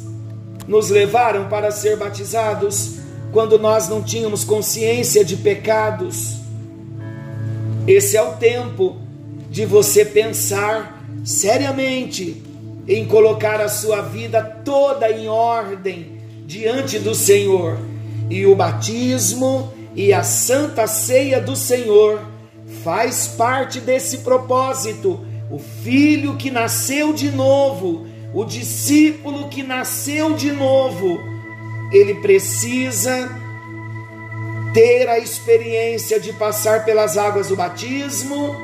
nos 0.67 0.89
levaram 0.89 1.49
para 1.49 1.71
ser 1.71 1.97
batizados, 1.97 2.98
quando 3.31 3.59
nós 3.59 3.87
não 3.87 4.01
tínhamos 4.01 4.43
consciência 4.43 5.23
de 5.23 5.37
pecados. 5.37 6.37
Esse 7.87 8.17
é 8.17 8.21
o 8.21 8.33
tempo 8.33 8.97
de 9.49 9.65
você 9.65 10.05
pensar 10.05 11.03
seriamente 11.23 12.43
em 12.87 13.05
colocar 13.05 13.61
a 13.61 13.69
sua 13.69 14.01
vida 14.01 14.41
toda 14.41 15.09
em 15.11 15.27
ordem 15.27 16.19
diante 16.45 16.97
do 16.97 17.13
Senhor. 17.13 17.77
E 18.29 18.45
o 18.45 18.55
batismo 18.55 19.71
e 19.95 20.13
a 20.13 20.23
santa 20.23 20.87
ceia 20.87 21.39
do 21.39 21.55
Senhor 21.55 22.21
faz 22.83 23.27
parte 23.27 23.79
desse 23.79 24.19
propósito. 24.19 25.19
O 25.51 25.57
filho 25.57 26.35
que 26.35 26.51
nasceu 26.51 27.13
de 27.13 27.31
novo, 27.31 28.05
o 28.33 28.45
discípulo 28.45 29.49
que 29.49 29.63
nasceu 29.63 30.33
de 30.33 30.51
novo, 30.51 31.19
ele 31.91 32.15
precisa 32.15 33.29
ter 34.73 35.07
a 35.09 35.17
experiência 35.17 36.19
de 36.19 36.31
passar 36.33 36.85
pelas 36.85 37.17
águas 37.17 37.47
do 37.47 37.55
batismo 37.55 38.55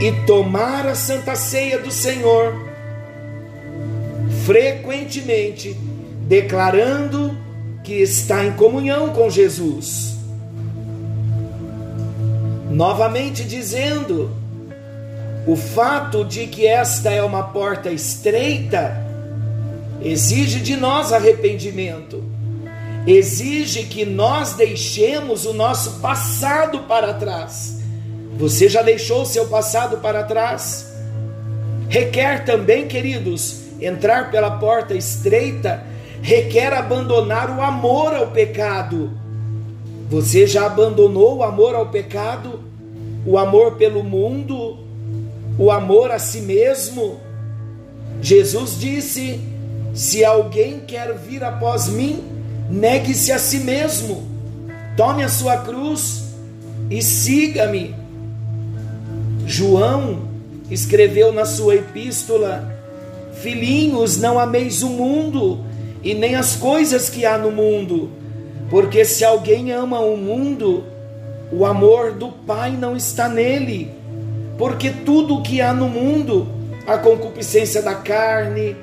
e 0.00 0.12
tomar 0.26 0.86
a 0.86 0.94
santa 0.94 1.36
ceia 1.36 1.78
do 1.78 1.90
Senhor 1.90 2.54
frequentemente, 4.44 5.76
declarando 6.26 7.36
que 7.84 7.94
está 7.94 8.44
em 8.44 8.52
comunhão 8.52 9.10
com 9.10 9.28
Jesus. 9.28 10.16
Novamente 12.70 13.44
dizendo, 13.44 14.30
o 15.46 15.54
fato 15.54 16.24
de 16.24 16.46
que 16.46 16.66
esta 16.66 17.10
é 17.10 17.22
uma 17.22 17.42
porta 17.42 17.90
estreita 17.90 19.01
exige 20.04 20.60
de 20.60 20.76
nós 20.76 21.12
arrependimento, 21.12 22.22
exige 23.06 23.84
que 23.84 24.04
nós 24.04 24.54
deixemos 24.54 25.44
o 25.46 25.52
nosso 25.52 26.00
passado 26.00 26.80
para 26.80 27.14
trás. 27.14 27.80
Você 28.36 28.68
já 28.68 28.82
deixou 28.82 29.22
o 29.22 29.26
seu 29.26 29.46
passado 29.46 29.98
para 29.98 30.22
trás? 30.24 30.92
Requer 31.88 32.44
também, 32.44 32.88
queridos, 32.88 33.60
entrar 33.80 34.30
pela 34.30 34.52
porta 34.52 34.94
estreita 34.94 35.92
requer 36.22 36.72
abandonar 36.72 37.50
o 37.50 37.60
amor 37.60 38.14
ao 38.14 38.28
pecado. 38.28 39.10
Você 40.08 40.46
já 40.46 40.66
abandonou 40.66 41.38
o 41.38 41.42
amor 41.42 41.74
ao 41.74 41.88
pecado? 41.88 42.60
O 43.26 43.36
amor 43.36 43.72
pelo 43.72 44.04
mundo? 44.04 44.78
O 45.58 45.70
amor 45.70 46.12
a 46.12 46.18
si 46.18 46.40
mesmo? 46.40 47.18
Jesus 48.20 48.78
disse: 48.78 49.40
Se 49.94 50.24
alguém 50.24 50.80
quer 50.80 51.12
vir 51.14 51.44
após 51.44 51.88
mim, 51.88 52.24
negue-se 52.70 53.30
a 53.30 53.38
si 53.38 53.58
mesmo, 53.60 54.26
tome 54.96 55.22
a 55.22 55.28
sua 55.28 55.58
cruz 55.58 56.24
e 56.90 57.02
siga-me. 57.02 57.94
João 59.46 60.28
escreveu 60.70 61.30
na 61.30 61.44
sua 61.44 61.74
epístola: 61.74 62.72
Filhinhos, 63.34 64.16
não 64.16 64.38
ameis 64.38 64.82
o 64.82 64.88
mundo 64.88 65.60
e 66.02 66.14
nem 66.14 66.36
as 66.36 66.56
coisas 66.56 67.10
que 67.10 67.26
há 67.26 67.36
no 67.36 67.50
mundo, 67.50 68.10
porque 68.70 69.04
se 69.04 69.24
alguém 69.24 69.72
ama 69.72 70.00
o 70.00 70.16
mundo, 70.16 70.84
o 71.52 71.66
amor 71.66 72.12
do 72.12 72.28
Pai 72.28 72.70
não 72.70 72.96
está 72.96 73.28
nele, 73.28 73.90
porque 74.56 74.90
tudo 74.90 75.36
o 75.36 75.42
que 75.42 75.60
há 75.60 75.74
no 75.74 75.88
mundo, 75.88 76.48
a 76.86 76.96
concupiscência 76.96 77.82
da 77.82 77.94
carne, 77.94 78.74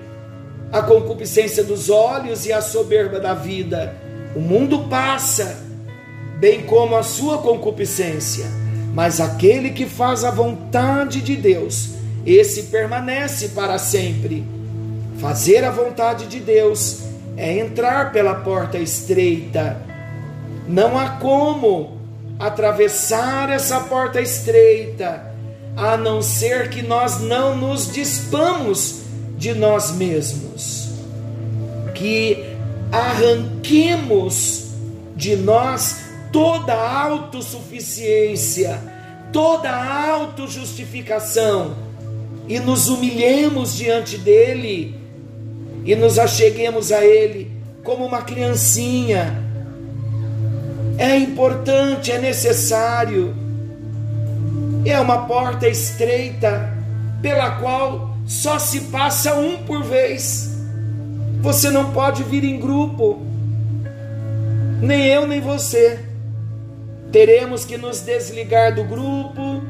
a 0.71 0.81
concupiscência 0.81 1.63
dos 1.63 1.89
olhos 1.89 2.45
e 2.45 2.53
a 2.53 2.61
soberba 2.61 3.19
da 3.19 3.33
vida, 3.33 3.95
o 4.35 4.39
mundo 4.39 4.87
passa, 4.89 5.57
bem 6.37 6.61
como 6.63 6.95
a 6.95 7.03
sua 7.03 7.39
concupiscência, 7.39 8.45
mas 8.93 9.19
aquele 9.19 9.71
que 9.71 9.85
faz 9.85 10.23
a 10.23 10.31
vontade 10.31 11.21
de 11.21 11.35
Deus, 11.35 11.91
esse 12.25 12.63
permanece 12.63 13.49
para 13.49 13.77
sempre. 13.77 14.45
Fazer 15.19 15.63
a 15.63 15.71
vontade 15.71 16.27
de 16.27 16.39
Deus 16.39 16.99
é 17.35 17.57
entrar 17.57 18.11
pela 18.11 18.35
porta 18.35 18.77
estreita. 18.77 19.77
Não 20.67 20.97
há 20.97 21.09
como 21.11 21.97
atravessar 22.37 23.49
essa 23.49 23.81
porta 23.81 24.21
estreita 24.21 25.33
a 25.75 25.97
não 25.97 26.21
ser 26.21 26.69
que 26.69 26.81
nós 26.81 27.19
não 27.19 27.55
nos 27.55 27.91
dispamos 27.91 28.98
de 29.39 29.53
nós 29.53 29.95
mesmos, 29.95 30.89
que 31.95 32.43
arranquemos 32.91 34.71
de 35.15 35.37
nós 35.37 36.01
toda 36.31 36.73
autossuficiência, 36.73 38.79
toda 39.31 39.71
autojustificação 39.71 41.75
e 42.49 42.59
nos 42.59 42.89
humilhemos 42.89 43.77
diante 43.77 44.17
dele 44.17 44.99
e 45.85 45.95
nos 45.95 46.19
acheguemos 46.19 46.91
a 46.91 47.05
Ele 47.05 47.49
como 47.81 48.05
uma 48.05 48.21
criancinha. 48.21 49.41
É 50.97 51.15
importante, 51.15 52.11
é 52.11 52.19
necessário. 52.19 53.33
É 54.85 54.99
uma 54.99 55.27
porta 55.27 55.69
estreita 55.69 56.77
pela 57.21 57.51
qual 57.51 58.09
só 58.29 58.59
se 58.59 58.81
passa 58.81 59.33
um 59.33 59.63
por 59.63 59.81
vez. 59.81 60.51
Você 61.41 61.71
não 61.71 61.91
pode 61.91 62.21
vir 62.21 62.43
em 62.43 62.59
grupo, 62.59 63.19
nem 64.79 65.07
eu 65.07 65.25
nem 65.25 65.41
você. 65.41 66.05
Teremos 67.11 67.65
que 67.65 67.75
nos 67.75 68.01
desligar 68.01 68.75
do 68.75 68.83
grupo, 68.83 69.63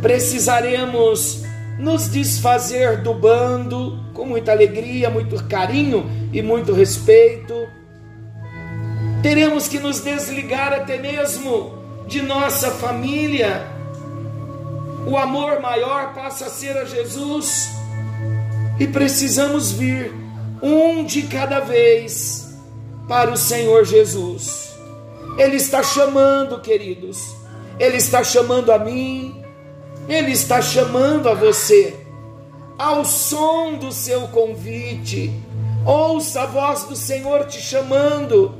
precisaremos 0.00 1.42
nos 1.80 2.08
desfazer 2.08 2.98
do 2.98 3.12
bando 3.12 3.98
com 4.14 4.24
muita 4.24 4.52
alegria, 4.52 5.10
muito 5.10 5.42
carinho 5.48 6.08
e 6.32 6.40
muito 6.40 6.72
respeito. 6.72 7.66
Teremos 9.20 9.66
que 9.66 9.80
nos 9.80 9.98
desligar 9.98 10.72
até 10.72 10.96
mesmo 10.96 11.74
de 12.06 12.22
nossa 12.22 12.70
família. 12.70 13.66
O 15.08 15.16
amor 15.16 15.58
maior 15.60 16.14
passa 16.14 16.46
a 16.46 16.50
ser 16.50 16.76
a 16.76 16.84
Jesus 16.84 17.79
e 18.80 18.88
precisamos 18.88 19.70
vir 19.70 20.12
um 20.62 21.04
de 21.04 21.22
cada 21.24 21.60
vez 21.60 22.56
para 23.06 23.30
o 23.30 23.36
Senhor 23.36 23.84
Jesus. 23.84 24.70
Ele 25.36 25.56
está 25.56 25.82
chamando, 25.82 26.58
queridos. 26.60 27.36
Ele 27.78 27.98
está 27.98 28.24
chamando 28.24 28.72
a 28.72 28.78
mim, 28.78 29.44
ele 30.08 30.32
está 30.32 30.60
chamando 30.60 31.28
a 31.28 31.34
você 31.34 31.96
ao 32.78 33.04
som 33.04 33.74
do 33.74 33.92
seu 33.92 34.22
convite. 34.28 35.30
Ouça 35.84 36.42
a 36.42 36.46
voz 36.46 36.84
do 36.84 36.96
Senhor 36.96 37.46
te 37.46 37.60
chamando. 37.60 38.54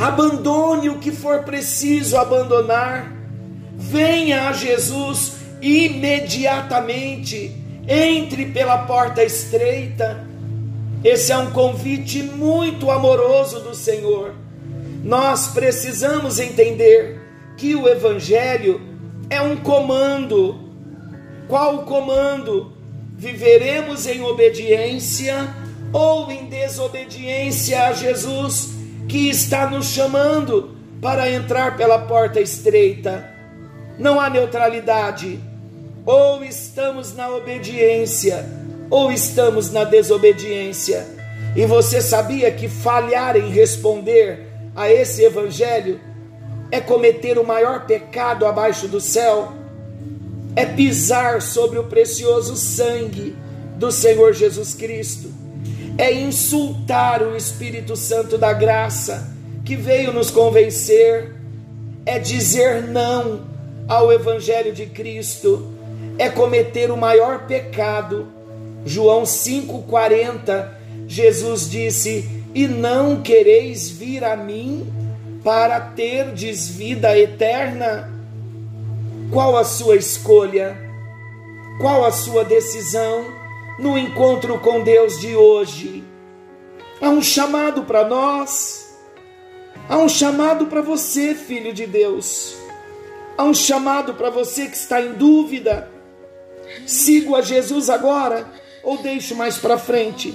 Abandone 0.00 0.88
o 0.88 0.98
que 0.98 1.12
for 1.12 1.42
preciso 1.42 2.16
abandonar. 2.16 3.12
Venha 3.76 4.48
a 4.48 4.52
Jesus 4.52 5.32
imediatamente. 5.60 7.67
Entre 7.88 8.46
pela 8.46 8.78
porta 8.78 9.24
estreita. 9.24 10.28
Esse 11.02 11.32
é 11.32 11.38
um 11.38 11.50
convite 11.52 12.22
muito 12.22 12.90
amoroso 12.90 13.60
do 13.60 13.74
Senhor. 13.74 14.34
Nós 15.02 15.48
precisamos 15.48 16.38
entender 16.38 17.18
que 17.56 17.74
o 17.74 17.88
Evangelho 17.88 18.80
é 19.30 19.40
um 19.40 19.56
comando. 19.56 20.68
Qual 21.48 21.76
o 21.76 21.82
comando? 21.84 22.72
Viveremos 23.16 24.06
em 24.06 24.22
obediência 24.22 25.48
ou 25.92 26.30
em 26.30 26.46
desobediência 26.46 27.86
a 27.86 27.92
Jesus 27.92 28.70
que 29.08 29.30
está 29.30 29.68
nos 29.68 29.86
chamando 29.86 30.76
para 31.00 31.30
entrar 31.30 31.76
pela 31.76 32.00
porta 32.00 32.38
estreita? 32.38 33.32
Não 33.98 34.20
há 34.20 34.28
neutralidade. 34.28 35.40
Ou 36.08 36.42
estamos 36.42 37.14
na 37.14 37.28
obediência 37.28 38.42
ou 38.88 39.12
estamos 39.12 39.70
na 39.70 39.84
desobediência. 39.84 41.06
E 41.54 41.66
você 41.66 42.00
sabia 42.00 42.50
que 42.50 42.66
falhar 42.66 43.36
em 43.36 43.50
responder 43.50 44.46
a 44.74 44.90
esse 44.90 45.22
evangelho 45.22 46.00
é 46.70 46.80
cometer 46.80 47.38
o 47.38 47.46
maior 47.46 47.84
pecado 47.84 48.46
abaixo 48.46 48.88
do 48.88 49.02
céu, 49.02 49.52
é 50.56 50.64
pisar 50.64 51.42
sobre 51.42 51.78
o 51.78 51.84
precioso 51.84 52.56
sangue 52.56 53.36
do 53.76 53.92
Senhor 53.92 54.32
Jesus 54.32 54.72
Cristo, 54.72 55.30
é 55.98 56.10
insultar 56.10 57.22
o 57.22 57.36
Espírito 57.36 57.96
Santo 57.96 58.38
da 58.38 58.54
graça 58.54 59.30
que 59.62 59.76
veio 59.76 60.10
nos 60.10 60.30
convencer, 60.30 61.34
é 62.06 62.18
dizer 62.18 62.82
não 62.82 63.46
ao 63.86 64.10
Evangelho 64.10 64.72
de 64.72 64.86
Cristo, 64.86 65.77
é 66.18 66.28
cometer 66.28 66.90
o 66.90 66.96
maior 66.96 67.46
pecado 67.46 68.38
João 68.84 69.24
5,40, 69.24 70.70
Jesus 71.06 71.68
disse: 71.68 72.44
E 72.54 72.66
não 72.66 73.20
quereis 73.20 73.88
vir 73.90 74.24
a 74.24 74.36
mim 74.36 74.90
para 75.44 75.80
terdes 75.80 76.68
vida 76.68 77.16
eterna? 77.18 78.12
Qual 79.30 79.56
a 79.56 79.64
sua 79.64 79.96
escolha? 79.96 80.76
Qual 81.80 82.04
a 82.04 82.10
sua 82.10 82.44
decisão 82.44 83.26
no 83.78 83.98
encontro 83.98 84.58
com 84.58 84.82
Deus 84.82 85.20
de 85.20 85.36
hoje? 85.36 86.02
Há 87.00 87.10
um 87.10 87.22
chamado 87.22 87.82
para 87.82 88.08
nós, 88.08 88.96
há 89.88 89.98
um 89.98 90.08
chamado 90.08 90.66
para 90.66 90.80
você, 90.80 91.34
filho 91.34 91.72
de 91.72 91.86
Deus, 91.86 92.56
há 93.36 93.44
um 93.44 93.54
chamado 93.54 94.14
para 94.14 94.30
você 94.30 94.66
que 94.66 94.76
está 94.76 95.00
em 95.00 95.12
dúvida. 95.12 95.97
Sigo 96.86 97.34
a 97.34 97.42
Jesus 97.42 97.90
agora 97.90 98.46
ou 98.82 98.98
deixo 98.98 99.34
mais 99.34 99.58
para 99.58 99.78
frente? 99.78 100.34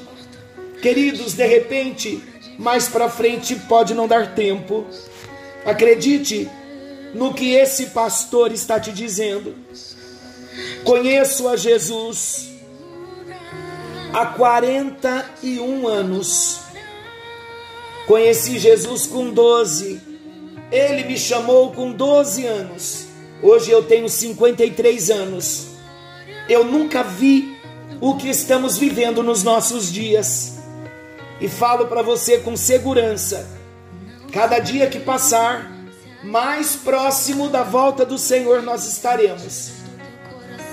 Queridos, 0.82 1.34
de 1.34 1.46
repente, 1.46 2.22
mais 2.58 2.88
para 2.88 3.10
frente 3.10 3.56
pode 3.56 3.93
não 3.93 4.08
dar 4.08 4.36
tempo. 4.36 4.86
Acredite 5.65 6.50
no 7.13 7.34
que 7.34 7.54
esse 7.54 7.88
pastor 7.88 8.52
está 8.52 8.80
te 8.80 8.91
dizendo. 8.91 9.56
Conheço 10.84 11.48
a 11.48 11.56
Jesus 11.56 12.50
há 14.13 14.26
41 14.26 15.88
anos. 15.88 16.60
Conheci 18.06 18.60
Jesus 18.60 19.08
com 19.08 19.30
12. 19.30 20.02
Ele 20.72 21.06
me 21.06 21.17
chamou 21.17 21.72
com 21.72 21.91
12 21.91 22.46
anos. 22.46 23.06
Hoje 23.41 23.72
eu 23.72 23.84
tenho 23.84 24.10
53 24.10 25.10
anos. 25.10 25.72
Eu 26.47 26.63
nunca 26.65 27.03
vi 27.03 27.58
o 28.01 28.15
que 28.15 28.29
estamos 28.29 28.77
vivendo 28.77 29.23
nos 29.23 29.43
nossos 29.43 29.91
dias. 29.91 30.58
E 31.39 31.47
falo 31.47 31.88
para 31.88 32.01
você 32.01 32.39
com 32.39 32.56
segurança: 32.56 33.47
cada 34.32 34.60
dia 34.60 34.88
que 34.88 34.99
passar, 34.99 35.71
mais 36.23 36.75
próximo 36.75 37.49
da 37.49 37.63
volta 37.63 38.06
do 38.06 38.17
Senhor 38.17 38.62
nós 38.62 38.86
estaremos. 38.86 39.71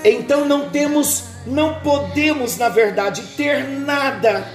Então 0.03 0.45
não 0.45 0.69
temos, 0.69 1.23
não 1.45 1.79
podemos, 1.81 2.57
na 2.57 2.69
verdade, 2.69 3.21
ter 3.37 3.67
nada 3.67 4.47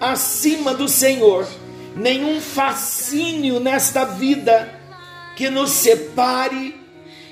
acima 0.00 0.74
do 0.74 0.88
Senhor, 0.88 1.46
nenhum 1.94 2.40
fascínio 2.40 3.60
nesta 3.60 4.04
vida 4.04 4.72
que 5.36 5.50
nos 5.50 5.70
separe, 5.70 6.80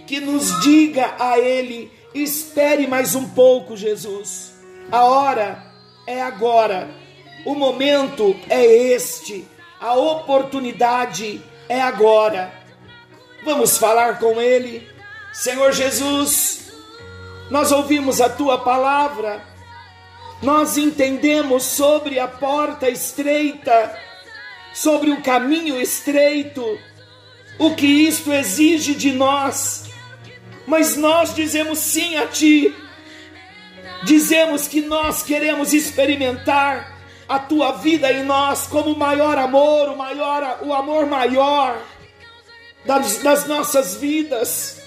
que 0.07 0.21
nos 0.21 0.61
diga 0.61 1.15
a 1.19 1.39
Ele: 1.39 1.91
espere 2.15 2.87
mais 2.87 3.15
um 3.15 3.29
pouco, 3.29 3.77
Jesus. 3.77 4.53
A 4.91 5.05
hora 5.05 5.63
é 6.07 6.21
agora, 6.21 6.91
o 7.45 7.55
momento 7.55 8.37
é 8.49 8.65
este, 8.65 9.47
a 9.81 9.95
oportunidade 9.95 11.41
é 11.69 11.81
agora. 11.81 12.53
Vamos 13.45 13.79
falar 13.79 14.19
com 14.19 14.41
Ele. 14.41 14.89
Senhor 15.33 15.73
Jesus, 15.73 16.73
nós 17.51 17.73
ouvimos 17.73 18.21
a 18.21 18.29
Tua 18.29 18.59
palavra, 18.59 19.43
nós 20.43 20.77
entendemos 20.77 21.65
sobre 21.65 22.19
a 22.19 22.29
porta 22.29 22.89
estreita, 22.89 23.99
sobre 24.75 25.11
o 25.11 25.23
caminho 25.23 25.81
estreito, 25.81 26.65
o 27.59 27.75
que 27.75 27.87
isto 27.87 28.33
exige 28.33 28.95
de 28.95 29.13
nós, 29.13 29.85
mas 30.67 30.97
nós 30.97 31.35
dizemos 31.35 31.79
sim 31.79 32.17
a 32.17 32.27
Ti, 32.27 32.75
dizemos 34.05 34.67
que 34.67 34.81
nós 34.81 35.23
queremos 35.23 35.73
experimentar 35.73 36.99
a 37.29 37.39
Tua 37.39 37.73
vida 37.73 38.13
em 38.13 38.25
nós 38.25 38.67
como 38.67 38.93
o 38.93 38.99
maior 38.99 39.39
amor, 39.39 39.91
o 39.91 39.97
maior, 39.97 40.61
o 40.63 40.73
amor 40.73 41.07
maior 41.07 41.83
das, 42.85 43.19
das 43.19 43.47
nossas 43.47 43.97
vidas. 43.97 44.83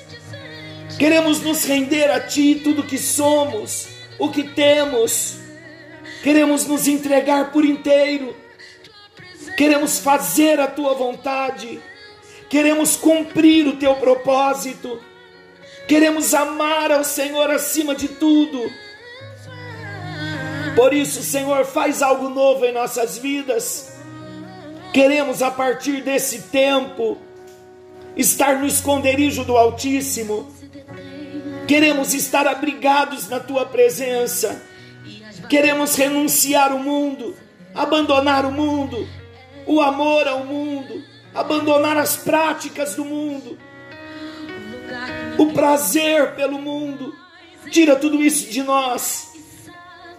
Queremos 0.97 1.41
nos 1.41 1.65
render 1.65 2.09
a 2.09 2.19
Ti, 2.19 2.61
tudo 2.63 2.83
que 2.83 2.97
somos, 2.97 3.87
o 4.19 4.29
que 4.29 4.43
temos. 4.43 5.39
Queremos 6.23 6.65
nos 6.65 6.87
entregar 6.87 7.51
por 7.51 7.65
inteiro. 7.65 8.35
Queremos 9.57 9.99
fazer 9.99 10.59
a 10.59 10.67
Tua 10.67 10.93
vontade. 10.93 11.81
Queremos 12.49 12.95
cumprir 12.95 13.67
o 13.67 13.75
Teu 13.77 13.95
propósito. 13.95 14.99
Queremos 15.87 16.33
amar 16.33 16.91
ao 16.91 17.03
Senhor 17.03 17.49
acima 17.51 17.93
de 17.93 18.07
tudo. 18.07 18.71
Por 20.75 20.93
isso, 20.93 21.21
Senhor, 21.21 21.65
faz 21.65 22.01
algo 22.01 22.29
novo 22.29 22.65
em 22.65 22.73
nossas 22.73 23.17
vidas. 23.17 23.93
Queremos 24.91 25.41
a 25.41 25.51
partir 25.51 26.01
desse 26.01 26.43
tempo 26.43 27.17
estar 28.17 28.57
no 28.59 28.65
esconderijo 28.65 29.43
do 29.43 29.57
Altíssimo. 29.57 30.51
Queremos 31.67 32.13
estar 32.13 32.47
abrigados 32.47 33.29
na 33.29 33.39
tua 33.39 33.65
presença. 33.65 34.61
Queremos 35.49 35.95
renunciar 35.95 36.73
o 36.73 36.79
mundo, 36.79 37.35
abandonar 37.73 38.45
o 38.45 38.51
mundo, 38.51 39.07
o 39.67 39.79
amor 39.79 40.27
ao 40.27 40.43
mundo, 40.43 41.03
abandonar 41.33 41.97
as 41.97 42.17
práticas 42.17 42.95
do 42.95 43.05
mundo, 43.05 43.57
o 45.37 45.53
prazer 45.53 46.35
pelo 46.35 46.59
mundo. 46.59 47.13
Tira 47.71 47.95
tudo 47.95 48.23
isso 48.23 48.49
de 48.49 48.63
nós 48.63 49.33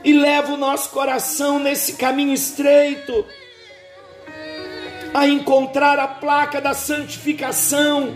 e 0.04 0.12
leva 0.12 0.52
o 0.52 0.56
nosso 0.56 0.90
coração 0.90 1.58
nesse 1.58 1.94
caminho 1.94 2.32
estreito 2.32 3.24
a 5.14 5.26
encontrar 5.26 5.98
a 5.98 6.06
placa 6.06 6.60
da 6.60 6.74
santificação 6.74 8.14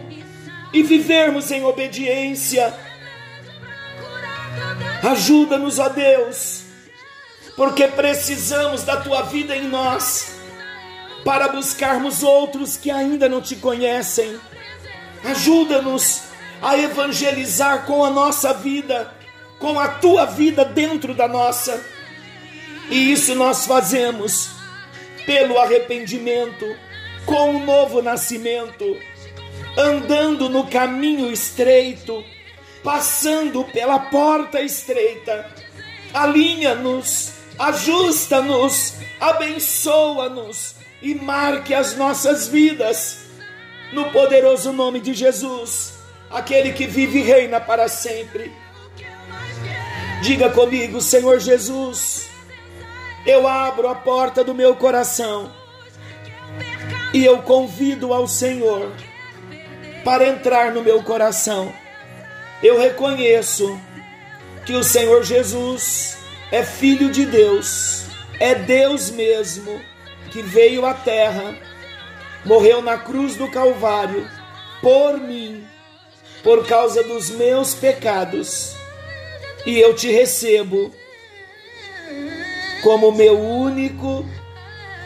e 0.73 0.83
vivermos 0.83 1.51
em 1.51 1.65
obediência. 1.65 2.75
Ajuda-nos, 5.03 5.79
ó 5.79 5.89
Deus, 5.89 6.65
porque 7.57 7.89
precisamos 7.89 8.85
da 8.85 8.99
tua 8.99 9.23
vida 9.23 9.57
em 9.57 9.67
nós 9.67 10.39
para 11.25 11.49
buscarmos 11.49 12.23
outros 12.23 12.77
que 12.77 12.91
ainda 12.91 13.29
não 13.29 13.41
te 13.41 13.57
conhecem. 13.57 14.39
Ajuda-nos 15.25 16.30
a 16.63 16.77
evangelizar 16.79 17.85
com 17.87 18.05
a 18.05 18.11
nossa 18.11 18.53
vida, 18.53 19.13
com 19.59 19.79
a 19.79 19.89
tua 19.89 20.27
vida 20.27 20.65
dentro 20.65 21.15
da 21.15 21.27
nossa. 21.27 21.85
E 22.91 23.13
isso 23.13 23.35
nós 23.35 23.67
fazemos 23.67 24.51
pelo 25.25 25.59
arrependimento 25.59 26.67
com 27.25 27.51
um 27.51 27.65
novo 27.65 28.03
nascimento, 28.03 28.97
andando 29.77 30.49
no 30.49 30.67
caminho 30.67 31.31
estreito, 31.31 32.25
passando 32.83 33.65
pela 33.65 33.99
porta 33.99 34.61
estreita. 34.61 35.49
Alinha-nos, 36.13 37.33
ajusta-nos, 37.59 38.95
abençoa-nos 39.21 40.75
e 41.01 41.15
marque 41.15 41.73
as 41.73 41.97
nossas 41.97 42.49
vidas 42.49 43.21
no 43.93 44.11
poderoso 44.11 44.73
nome 44.73 45.01
de 45.01 45.15
Jesus, 45.15 46.00
aquele 46.31 46.73
que 46.73 46.87
vive 46.87 47.21
e 47.21 47.23
reina 47.23 47.61
para 47.61 47.89
sempre. 47.89 48.53
Diga 50.23 50.51
comigo, 50.51 51.01
Senhor 51.01 51.41
Jesus, 51.41 52.29
eu 53.27 53.47
abro 53.47 53.89
a 53.89 53.95
porta 53.95 54.45
do 54.45 54.55
meu 54.55 54.77
coração 54.77 55.51
e 57.13 57.25
eu 57.25 57.43
convido 57.43 58.13
ao 58.13 58.29
Senhor 58.29 58.93
para 60.05 60.27
entrar 60.27 60.73
no 60.73 60.83
meu 60.83 61.03
coração. 61.03 61.73
Eu 62.63 62.79
reconheço 62.79 63.79
que 64.65 64.75
o 64.75 64.85
Senhor 64.85 65.23
Jesus 65.25 66.19
é 66.53 66.63
Filho 66.63 67.11
de 67.11 67.25
Deus, 67.25 68.05
é 68.39 68.55
Deus 68.55 69.11
mesmo 69.11 69.81
que 70.31 70.43
veio 70.43 70.85
à 70.85 70.95
terra, 70.95 71.55
morreu 72.45 72.81
na 72.83 72.99
cruz 72.99 73.37
do 73.37 73.51
Calvário 73.51 74.29
por 74.81 75.19
mim, 75.19 75.67
por 76.43 76.67
causa 76.67 77.03
dos 77.03 77.31
meus 77.31 77.75
pecados, 77.75 78.75
e 79.67 79.79
eu 79.79 79.95
te 79.95 80.11
recebo 80.11 80.93
como 82.83 83.13
meu 83.13 83.39
único 83.39 84.25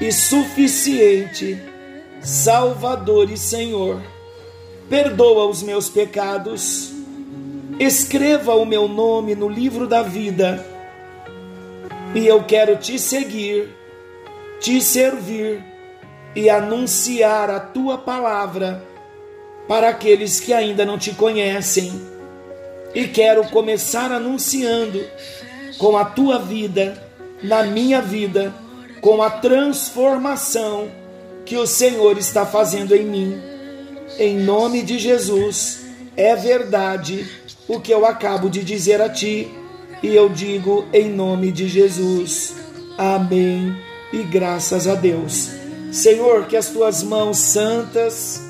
e 0.00 0.12
suficiente 0.12 1.60
Salvador 2.20 3.30
e 3.30 3.36
Senhor. 3.36 4.00
Perdoa 4.88 5.46
os 5.46 5.62
meus 5.62 5.88
pecados, 5.88 6.92
escreva 7.78 8.54
o 8.54 8.64
meu 8.64 8.86
nome 8.86 9.34
no 9.34 9.48
livro 9.48 9.88
da 9.88 10.02
vida, 10.02 10.64
e 12.14 12.26
eu 12.26 12.44
quero 12.44 12.76
te 12.76 12.98
seguir, 12.98 13.74
te 14.60 14.80
servir 14.80 15.64
e 16.36 16.48
anunciar 16.50 17.50
a 17.50 17.58
tua 17.58 17.98
palavra 17.98 18.93
para 19.66 19.88
aqueles 19.88 20.40
que 20.40 20.52
ainda 20.52 20.84
não 20.84 20.98
te 20.98 21.12
conhecem. 21.12 21.92
E 22.94 23.08
quero 23.08 23.48
começar 23.48 24.12
anunciando 24.12 25.04
com 25.78 25.96
a 25.96 26.04
tua 26.04 26.38
vida 26.38 27.02
na 27.42 27.62
minha 27.62 28.00
vida 28.00 28.54
com 29.00 29.22
a 29.22 29.28
transformação 29.28 30.88
que 31.44 31.56
o 31.56 31.66
Senhor 31.66 32.16
está 32.16 32.46
fazendo 32.46 32.94
em 32.94 33.04
mim. 33.04 33.38
Em 34.18 34.38
nome 34.38 34.82
de 34.82 34.98
Jesus, 34.98 35.80
é 36.16 36.34
verdade 36.34 37.28
o 37.68 37.80
que 37.80 37.92
eu 37.92 38.06
acabo 38.06 38.48
de 38.48 38.64
dizer 38.64 39.02
a 39.02 39.08
ti, 39.08 39.48
e 40.02 40.14
eu 40.14 40.28
digo 40.28 40.86
em 40.92 41.10
nome 41.10 41.52
de 41.52 41.68
Jesus. 41.68 42.54
Amém. 42.96 43.76
E 44.12 44.22
graças 44.22 44.86
a 44.86 44.94
Deus. 44.94 45.50
Senhor, 45.92 46.46
que 46.46 46.56
as 46.56 46.68
tuas 46.68 47.02
mãos 47.02 47.38
santas, 47.38 48.40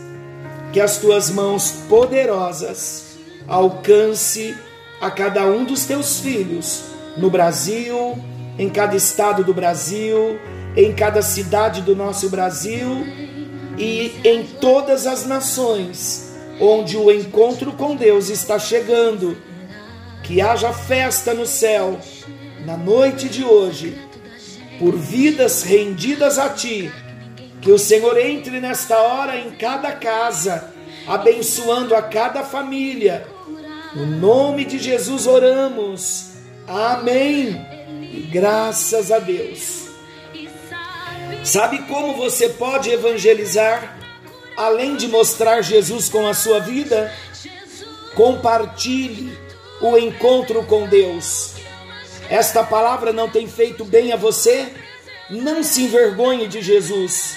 que 0.74 0.80
as 0.80 0.98
tuas 0.98 1.30
mãos 1.30 1.70
poderosas 1.88 3.16
alcance 3.46 4.56
a 5.00 5.08
cada 5.08 5.46
um 5.46 5.64
dos 5.64 5.84
teus 5.84 6.18
filhos 6.18 6.86
no 7.16 7.30
Brasil, 7.30 8.18
em 8.58 8.68
cada 8.68 8.96
estado 8.96 9.44
do 9.44 9.54
Brasil, 9.54 10.36
em 10.76 10.92
cada 10.92 11.22
cidade 11.22 11.80
do 11.80 11.94
nosso 11.94 12.28
Brasil 12.28 13.06
e 13.78 14.16
em 14.24 14.42
todas 14.60 15.06
as 15.06 15.24
nações 15.24 16.34
onde 16.60 16.96
o 16.96 17.08
encontro 17.08 17.70
com 17.74 17.94
Deus 17.94 18.28
está 18.28 18.58
chegando. 18.58 19.36
Que 20.24 20.40
haja 20.40 20.72
festa 20.72 21.32
no 21.32 21.46
céu 21.46 22.00
na 22.66 22.76
noite 22.76 23.28
de 23.28 23.44
hoje, 23.44 23.96
por 24.80 24.96
vidas 24.96 25.62
rendidas 25.62 26.36
a 26.36 26.48
Ti. 26.48 26.90
Que 27.64 27.72
o 27.72 27.78
Senhor 27.78 28.18
entre 28.18 28.60
nesta 28.60 28.98
hora 28.98 29.38
em 29.38 29.52
cada 29.52 29.90
casa, 29.92 30.70
abençoando 31.06 31.94
a 31.94 32.02
cada 32.02 32.44
família. 32.44 33.26
No 33.94 34.04
nome 34.04 34.66
de 34.66 34.78
Jesus 34.78 35.26
oramos. 35.26 36.32
Amém. 36.68 37.58
E 38.12 38.28
graças 38.30 39.10
a 39.10 39.18
Deus. 39.18 39.88
Sabe 41.42 41.78
como 41.84 42.14
você 42.14 42.50
pode 42.50 42.90
evangelizar? 42.90 43.98
Além 44.58 44.94
de 44.96 45.08
mostrar 45.08 45.62
Jesus 45.62 46.10
com 46.10 46.26
a 46.26 46.34
sua 46.34 46.60
vida, 46.60 47.10
compartilhe 48.14 49.38
o 49.80 49.96
encontro 49.96 50.62
com 50.64 50.86
Deus. 50.86 51.54
Esta 52.28 52.62
palavra 52.62 53.10
não 53.10 53.30
tem 53.30 53.48
feito 53.48 53.86
bem 53.86 54.12
a 54.12 54.16
você? 54.16 54.70
Não 55.30 55.62
se 55.62 55.82
envergonhe 55.82 56.46
de 56.46 56.60
Jesus. 56.60 57.36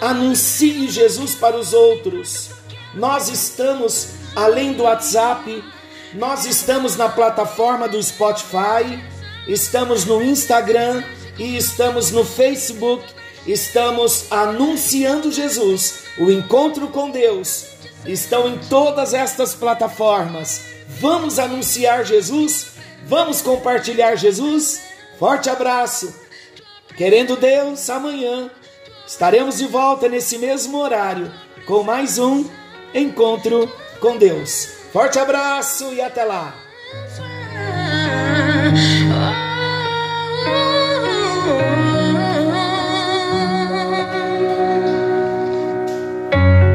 Anuncie 0.00 0.88
Jesus 0.88 1.34
para 1.34 1.56
os 1.56 1.72
outros. 1.72 2.50
Nós 2.94 3.28
estamos 3.28 4.08
além 4.34 4.72
do 4.72 4.84
WhatsApp, 4.84 5.62
nós 6.14 6.44
estamos 6.44 6.96
na 6.96 7.08
plataforma 7.08 7.88
do 7.88 8.02
Spotify, 8.02 9.02
estamos 9.46 10.04
no 10.04 10.22
Instagram 10.22 11.02
e 11.38 11.56
estamos 11.56 12.10
no 12.10 12.24
Facebook. 12.24 13.04
Estamos 13.46 14.24
anunciando 14.28 15.30
Jesus, 15.30 16.00
o 16.18 16.32
encontro 16.32 16.88
com 16.88 17.10
Deus. 17.10 17.66
Estão 18.04 18.48
em 18.48 18.58
todas 18.58 19.14
estas 19.14 19.54
plataformas. 19.54 20.62
Vamos 21.00 21.38
anunciar 21.38 22.04
Jesus? 22.04 22.72
Vamos 23.06 23.40
compartilhar 23.40 24.16
Jesus? 24.16 24.80
Forte 25.16 25.48
abraço. 25.48 26.25
Querendo 26.96 27.36
Deus, 27.36 27.90
amanhã 27.90 28.50
estaremos 29.06 29.58
de 29.58 29.66
volta 29.66 30.08
nesse 30.08 30.38
mesmo 30.38 30.78
horário 30.78 31.30
com 31.66 31.82
mais 31.82 32.18
um 32.18 32.48
encontro 32.94 33.70
com 34.00 34.16
Deus. 34.16 34.66
Forte 34.92 35.18
abraço 35.18 35.92
e 35.92 36.00
até 36.00 36.24
lá. 36.24 36.54